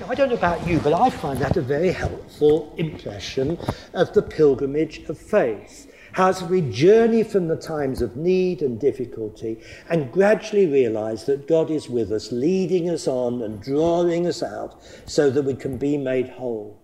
Now, 0.00 0.08
I 0.08 0.14
don't 0.14 0.30
know 0.30 0.36
about 0.36 0.66
you, 0.66 0.78
but 0.80 0.94
I 0.94 1.10
find 1.10 1.38
that 1.40 1.56
a 1.56 1.62
very 1.62 1.92
helpful 1.92 2.74
impression 2.78 3.58
of 3.92 4.12
the 4.14 4.22
pilgrimage 4.22 5.00
of 5.08 5.18
faith. 5.18 5.92
As 6.18 6.42
we 6.42 6.62
journey 6.62 7.22
from 7.22 7.46
the 7.46 7.56
times 7.56 8.00
of 8.00 8.16
need 8.16 8.62
and 8.62 8.80
difficulty 8.80 9.60
and 9.90 10.10
gradually 10.10 10.66
realize 10.66 11.26
that 11.26 11.46
God 11.46 11.70
is 11.70 11.90
with 11.90 12.10
us, 12.10 12.32
leading 12.32 12.88
us 12.88 13.06
on 13.06 13.42
and 13.42 13.62
drawing 13.62 14.26
us 14.26 14.42
out 14.42 14.82
so 15.04 15.28
that 15.28 15.42
we 15.42 15.54
can 15.54 15.76
be 15.76 15.98
made 15.98 16.30
whole. 16.30 16.80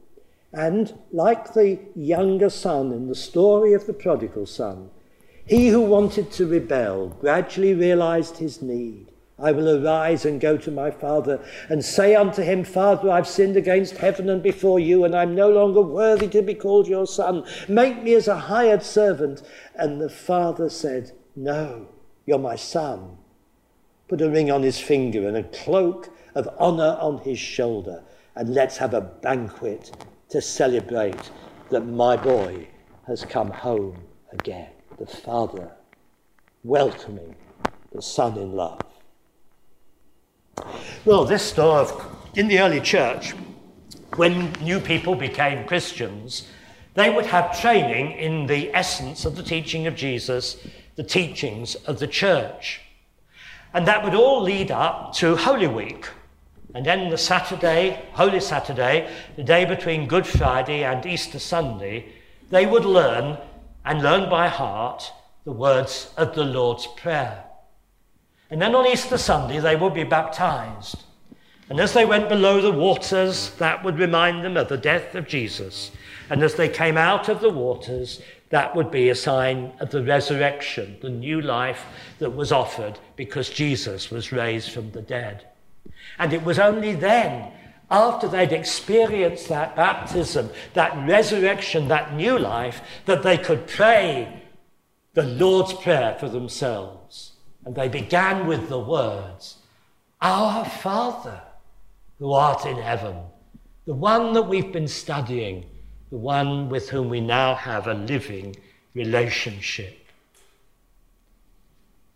And 0.52 0.92
like 1.12 1.54
the 1.54 1.78
younger 1.94 2.50
son 2.50 2.92
in 2.92 3.08
the 3.08 3.14
story 3.14 3.72
of 3.72 3.86
the 3.86 3.94
prodigal 3.94 4.44
son, 4.44 4.90
he 5.46 5.68
who 5.68 5.80
wanted 5.80 6.30
to 6.32 6.46
rebel 6.46 7.08
gradually 7.08 7.74
realized 7.74 8.36
his 8.36 8.62
need. 8.62 9.12
I 9.38 9.50
will 9.50 9.84
arise 9.84 10.24
and 10.24 10.40
go 10.40 10.56
to 10.56 10.70
my 10.70 10.92
father 10.92 11.44
and 11.68 11.84
say 11.84 12.14
unto 12.14 12.42
him, 12.42 12.62
Father, 12.62 13.10
I've 13.10 13.26
sinned 13.26 13.56
against 13.56 13.96
heaven 13.96 14.28
and 14.28 14.40
before 14.40 14.78
you, 14.78 15.04
and 15.04 15.16
I'm 15.16 15.34
no 15.34 15.50
longer 15.50 15.80
worthy 15.80 16.28
to 16.28 16.42
be 16.42 16.54
called 16.54 16.86
your 16.86 17.06
son. 17.06 17.44
Make 17.68 18.04
me 18.04 18.14
as 18.14 18.28
a 18.28 18.38
hired 18.38 18.84
servant. 18.84 19.42
And 19.74 20.00
the 20.00 20.08
father 20.08 20.68
said, 20.70 21.12
No, 21.34 21.88
you're 22.24 22.38
my 22.38 22.54
son. 22.54 23.16
Put 24.06 24.20
a 24.20 24.30
ring 24.30 24.50
on 24.50 24.62
his 24.62 24.78
finger 24.78 25.26
and 25.26 25.36
a 25.36 25.42
cloak 25.42 26.10
of 26.36 26.48
honor 26.58 26.96
on 27.00 27.18
his 27.18 27.38
shoulder, 27.38 28.04
and 28.36 28.54
let's 28.54 28.76
have 28.76 28.94
a 28.94 29.00
banquet 29.00 29.90
to 30.28 30.40
celebrate 30.40 31.30
that 31.70 31.86
my 31.86 32.16
boy 32.16 32.68
has 33.06 33.24
come 33.24 33.50
home 33.50 33.96
again 34.30 34.70
the 35.02 35.16
Father 35.16 35.68
welcoming 36.62 37.34
the 37.90 38.00
Son 38.00 38.38
in 38.38 38.52
love. 38.52 38.78
Well, 41.04 41.24
this 41.24 41.42
story 41.42 41.88
in 42.36 42.46
the 42.46 42.60
early 42.60 42.80
church, 42.80 43.34
when 44.14 44.52
new 44.60 44.78
people 44.78 45.16
became 45.16 45.66
Christians, 45.66 46.46
they 46.94 47.10
would 47.10 47.26
have 47.26 47.60
training 47.60 48.12
in 48.12 48.46
the 48.46 48.72
essence 48.72 49.24
of 49.24 49.34
the 49.34 49.42
teaching 49.42 49.88
of 49.88 49.96
Jesus, 49.96 50.64
the 50.94 51.02
teachings 51.02 51.74
of 51.74 51.98
the 51.98 52.06
church. 52.06 52.80
And 53.74 53.88
that 53.88 54.04
would 54.04 54.14
all 54.14 54.40
lead 54.40 54.70
up 54.70 55.14
to 55.14 55.34
Holy 55.34 55.66
Week. 55.66 56.06
And 56.76 56.86
then 56.86 57.10
the 57.10 57.18
Saturday, 57.18 58.04
Holy 58.12 58.38
Saturday, 58.38 59.12
the 59.34 59.42
day 59.42 59.64
between 59.64 60.06
Good 60.06 60.28
Friday 60.28 60.84
and 60.84 61.04
Easter 61.04 61.40
Sunday, 61.40 62.12
they 62.50 62.66
would 62.66 62.84
learn 62.84 63.36
and 63.84 64.02
learn 64.02 64.28
by 64.30 64.48
heart 64.48 65.12
the 65.44 65.52
words 65.52 66.12
of 66.16 66.34
the 66.34 66.44
Lord's 66.44 66.86
Prayer. 66.86 67.44
And 68.50 68.60
then 68.60 68.74
on 68.74 68.86
Easter 68.86 69.18
Sunday, 69.18 69.58
they 69.58 69.76
would 69.76 69.94
be 69.94 70.04
baptized. 70.04 71.02
And 71.68 71.80
as 71.80 71.94
they 71.94 72.04
went 72.04 72.28
below 72.28 72.60
the 72.60 72.70
waters, 72.70 73.50
that 73.56 73.82
would 73.82 73.98
remind 73.98 74.44
them 74.44 74.56
of 74.56 74.68
the 74.68 74.76
death 74.76 75.14
of 75.14 75.26
Jesus. 75.26 75.90
And 76.28 76.42
as 76.42 76.54
they 76.54 76.68
came 76.68 76.98
out 76.98 77.28
of 77.28 77.40
the 77.40 77.50
waters, 77.50 78.20
that 78.50 78.76
would 78.76 78.90
be 78.90 79.08
a 79.08 79.14
sign 79.14 79.72
of 79.80 79.90
the 79.90 80.04
resurrection, 80.04 80.98
the 81.00 81.08
new 81.08 81.40
life 81.40 81.86
that 82.18 82.36
was 82.36 82.52
offered 82.52 82.98
because 83.16 83.48
Jesus 83.48 84.10
was 84.10 84.32
raised 84.32 84.70
from 84.70 84.90
the 84.90 85.00
dead. 85.00 85.46
And 86.18 86.34
it 86.34 86.44
was 86.44 86.58
only 86.58 86.94
then 86.94 87.50
after 87.92 88.26
they'd 88.26 88.52
experienced 88.52 89.50
that 89.50 89.76
baptism, 89.76 90.48
that 90.72 90.96
resurrection, 91.06 91.88
that 91.88 92.14
new 92.14 92.38
life, 92.38 92.80
that 93.04 93.22
they 93.22 93.36
could 93.36 93.68
pray 93.68 94.42
the 95.12 95.22
Lord's 95.22 95.74
Prayer 95.74 96.16
for 96.18 96.30
themselves. 96.30 97.32
And 97.66 97.74
they 97.74 97.88
began 97.88 98.46
with 98.46 98.70
the 98.70 98.78
words, 98.78 99.58
Our 100.22 100.64
Father, 100.64 101.42
who 102.18 102.32
art 102.32 102.64
in 102.64 102.78
heaven, 102.78 103.16
the 103.84 103.94
one 103.94 104.32
that 104.32 104.48
we've 104.48 104.72
been 104.72 104.88
studying, 104.88 105.66
the 106.10 106.16
one 106.16 106.70
with 106.70 106.88
whom 106.88 107.10
we 107.10 107.20
now 107.20 107.54
have 107.54 107.88
a 107.88 107.94
living 107.94 108.56
relationship. 108.94 109.98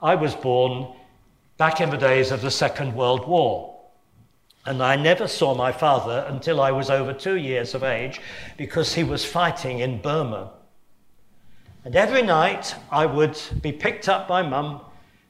I 0.00 0.14
was 0.14 0.34
born 0.34 0.94
back 1.58 1.82
in 1.82 1.90
the 1.90 1.96
days 1.98 2.30
of 2.30 2.40
the 2.40 2.50
Second 2.50 2.94
World 2.94 3.28
War. 3.28 3.75
And 4.66 4.82
I 4.82 4.96
never 4.96 5.28
saw 5.28 5.54
my 5.54 5.70
father 5.70 6.26
until 6.28 6.60
I 6.60 6.72
was 6.72 6.90
over 6.90 7.12
two 7.12 7.36
years 7.36 7.74
of 7.74 7.84
age 7.84 8.20
because 8.56 8.94
he 8.94 9.04
was 9.04 9.24
fighting 9.24 9.78
in 9.78 10.02
Burma. 10.02 10.50
And 11.84 11.94
every 11.94 12.22
night 12.22 12.74
I 12.90 13.06
would 13.06 13.40
be 13.62 13.70
picked 13.70 14.08
up 14.08 14.26
by 14.26 14.42
mum 14.42 14.80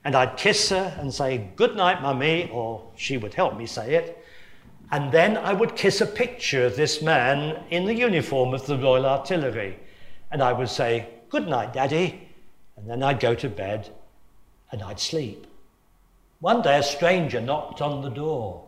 and 0.04 0.14
I'd 0.14 0.38
kiss 0.38 0.70
her 0.70 0.96
and 0.98 1.12
say, 1.12 1.50
Good 1.56 1.76
night, 1.76 2.00
mummy, 2.00 2.48
or 2.50 2.88
she 2.96 3.18
would 3.18 3.34
help 3.34 3.58
me 3.58 3.66
say 3.66 3.96
it. 3.96 4.24
And 4.90 5.12
then 5.12 5.36
I 5.36 5.52
would 5.52 5.76
kiss 5.76 6.00
a 6.00 6.06
picture 6.06 6.64
of 6.64 6.76
this 6.76 7.02
man 7.02 7.62
in 7.70 7.84
the 7.84 7.94
uniform 7.94 8.54
of 8.54 8.64
the 8.66 8.78
Royal 8.78 9.04
Artillery. 9.04 9.78
And 10.30 10.42
I 10.42 10.52
would 10.52 10.70
say, 10.70 11.08
Good 11.28 11.46
night, 11.46 11.74
daddy. 11.74 12.28
And 12.76 12.88
then 12.88 13.02
I'd 13.02 13.20
go 13.20 13.34
to 13.34 13.48
bed 13.50 13.90
and 14.72 14.82
I'd 14.82 15.00
sleep. 15.00 15.46
One 16.40 16.62
day 16.62 16.78
a 16.78 16.82
stranger 16.82 17.40
knocked 17.40 17.82
on 17.82 18.00
the 18.00 18.10
door. 18.10 18.65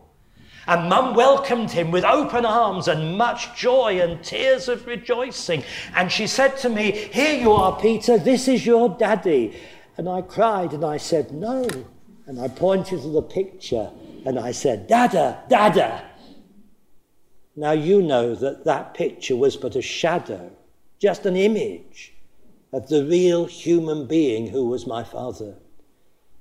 And 0.69 0.87
Mum 0.87 1.15
welcomed 1.15 1.71
him 1.71 1.89
with 1.89 2.05
open 2.05 2.45
arms 2.45 2.87
and 2.87 3.17
much 3.17 3.57
joy 3.57 3.99
and 3.99 4.23
tears 4.23 4.67
of 4.67 4.85
rejoicing. 4.85 5.63
And 5.95 6.11
she 6.11 6.27
said 6.27 6.57
to 6.57 6.69
me, 6.69 6.91
Here 6.91 7.41
you 7.41 7.53
are, 7.53 7.81
Peter, 7.81 8.19
this 8.19 8.47
is 8.47 8.67
your 8.67 8.87
daddy. 8.87 9.59
And 9.97 10.07
I 10.07 10.21
cried 10.21 10.73
and 10.73 10.85
I 10.85 10.97
said, 10.97 11.31
No. 11.31 11.67
And 12.27 12.39
I 12.39 12.49
pointed 12.49 13.01
to 13.01 13.07
the 13.07 13.23
picture 13.23 13.89
and 14.27 14.37
I 14.37 14.51
said, 14.51 14.85
Dada, 14.85 15.43
Dada. 15.49 16.05
Now 17.55 17.71
you 17.71 18.03
know 18.03 18.35
that 18.35 18.63
that 18.65 18.93
picture 18.93 19.35
was 19.35 19.57
but 19.57 19.75
a 19.75 19.81
shadow, 19.81 20.51
just 20.99 21.25
an 21.25 21.35
image 21.35 22.13
of 22.71 22.89
the 22.89 23.03
real 23.05 23.47
human 23.47 24.05
being 24.05 24.49
who 24.49 24.67
was 24.67 24.85
my 24.85 25.03
father. 25.03 25.55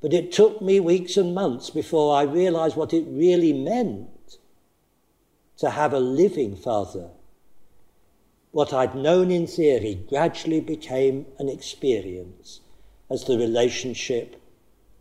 But 0.02 0.12
it 0.12 0.32
took 0.32 0.60
me 0.60 0.80
weeks 0.80 1.16
and 1.16 1.34
months 1.34 1.70
before 1.70 2.14
I 2.14 2.24
realized 2.24 2.76
what 2.76 2.92
it 2.92 3.06
really 3.08 3.54
meant 3.54 4.10
to 5.58 5.70
have 5.70 5.92
a 5.92 6.00
living 6.00 6.56
father. 6.56 7.10
What 8.52 8.72
I'd 8.72 8.94
known 8.94 9.30
in 9.30 9.46
theory 9.46 9.94
gradually 10.08 10.60
became 10.60 11.26
an 11.38 11.48
experience 11.48 12.60
as 13.10 13.24
the 13.24 13.36
relationship 13.36 14.40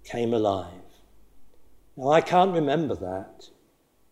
came 0.04 0.34
alive. 0.34 0.74
Now, 1.96 2.10
I 2.10 2.22
can't 2.22 2.54
remember 2.54 2.96
that, 2.96 3.50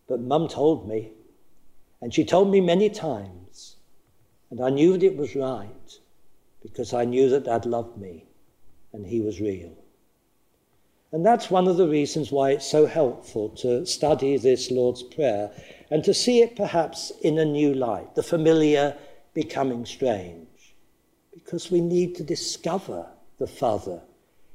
but 0.08 0.20
Mum 0.20 0.48
told 0.48 0.88
me, 0.88 1.12
and 2.00 2.12
she 2.12 2.24
told 2.24 2.50
me 2.50 2.60
many 2.60 2.90
times, 2.90 3.76
and 4.50 4.60
I 4.60 4.70
knew 4.70 4.92
that 4.92 5.04
it 5.04 5.16
was 5.16 5.34
right 5.34 5.98
because 6.62 6.92
I 6.92 7.04
knew 7.04 7.28
that 7.30 7.44
Dad 7.44 7.66
loved 7.66 7.96
me 7.98 8.26
and 8.92 9.06
he 9.06 9.20
was 9.20 9.40
real. 9.40 9.76
And 11.12 11.24
that's 11.24 11.50
one 11.50 11.68
of 11.68 11.76
the 11.76 11.88
reasons 11.88 12.32
why 12.32 12.50
it's 12.50 12.68
so 12.68 12.86
helpful 12.86 13.50
to 13.50 13.86
study 13.86 14.36
this 14.36 14.70
Lord's 14.70 15.02
Prayer 15.02 15.50
and 15.90 16.02
to 16.04 16.12
see 16.12 16.42
it 16.42 16.56
perhaps 16.56 17.12
in 17.22 17.38
a 17.38 17.44
new 17.44 17.74
light, 17.74 18.14
the 18.14 18.22
familiar 18.22 18.96
becoming 19.32 19.86
strange, 19.86 20.74
because 21.32 21.70
we 21.70 21.80
need 21.80 22.16
to 22.16 22.24
discover 22.24 23.06
the 23.38 23.46
Father 23.46 24.00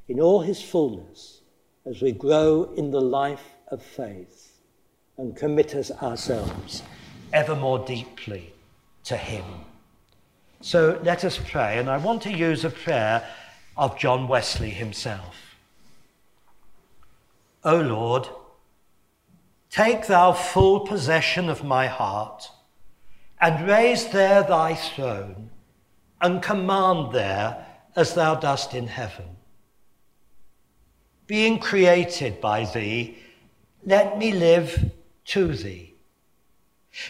in 0.08 0.20
all 0.20 0.42
his 0.42 0.62
fullness 0.62 1.42
as 1.86 2.02
we 2.02 2.12
grow 2.12 2.74
in 2.76 2.92
the 2.92 3.02
life 3.02 3.56
of 3.70 3.82
faith 3.82 4.60
and 5.18 5.36
commit 5.36 5.74
us 5.74 5.90
ourselves 6.02 6.84
ever 7.32 7.56
more 7.56 7.80
deeply 7.80 8.54
to 9.06 9.16
him. 9.16 9.46
So 10.60 11.00
let 11.04 11.24
us 11.24 11.40
pray, 11.50 11.78
and 11.80 11.90
I 11.90 11.98
want 11.98 12.22
to 12.24 12.32
use 12.32 12.66
a 12.66 12.70
prayer 12.70 13.26
of 13.78 13.98
John 13.98 14.28
Wesley 14.28 14.70
himself. 14.70 15.51
O 17.64 17.78
Lord, 17.78 18.28
Take 19.72 20.08
thou 20.08 20.34
full 20.34 20.82
possession 20.82 21.48
of 21.48 21.64
my 21.64 21.88
heart, 21.88 22.52
and 23.40 23.66
raise 23.66 24.10
there 24.10 24.44
thy 24.44 24.76
throne, 24.76 25.50
and 26.20 26.44
command 26.44 27.14
there 27.14 27.66
as 27.96 28.14
thou 28.14 28.36
dost 28.36 28.74
in 28.74 28.88
heaven. 28.88 29.38
Being 31.26 31.58
created 31.58 32.42
by 32.42 32.66
thee, 32.66 33.18
let 33.86 34.18
me 34.18 34.34
live 34.34 34.92
to 35.28 35.56
thee. 35.56 35.96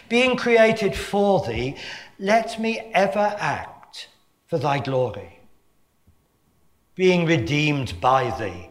Being 0.08 0.36
created 0.36 0.94
for 0.94 1.44
thee, 1.44 1.74
let 2.20 2.60
me 2.60 2.78
ever 2.94 3.34
act 3.40 4.08
for 4.46 4.58
thy 4.58 4.78
glory. 4.78 5.40
Being 6.94 7.26
redeemed 7.26 8.00
by 8.00 8.30
thee, 8.38 8.70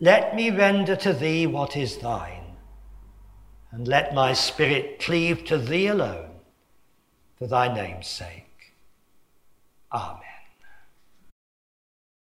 let 0.00 0.34
me 0.34 0.50
render 0.50 0.96
to 0.96 1.12
thee 1.12 1.46
what 1.46 1.76
is 1.76 1.98
thine 1.98 2.56
and 3.70 3.86
let 3.86 4.14
my 4.14 4.32
spirit 4.32 4.98
cleave 4.98 5.44
to 5.44 5.58
thee 5.58 5.86
alone 5.86 6.30
for 7.38 7.46
thy 7.46 7.72
name's 7.72 8.08
sake. 8.08 8.74
Amen. 9.92 10.29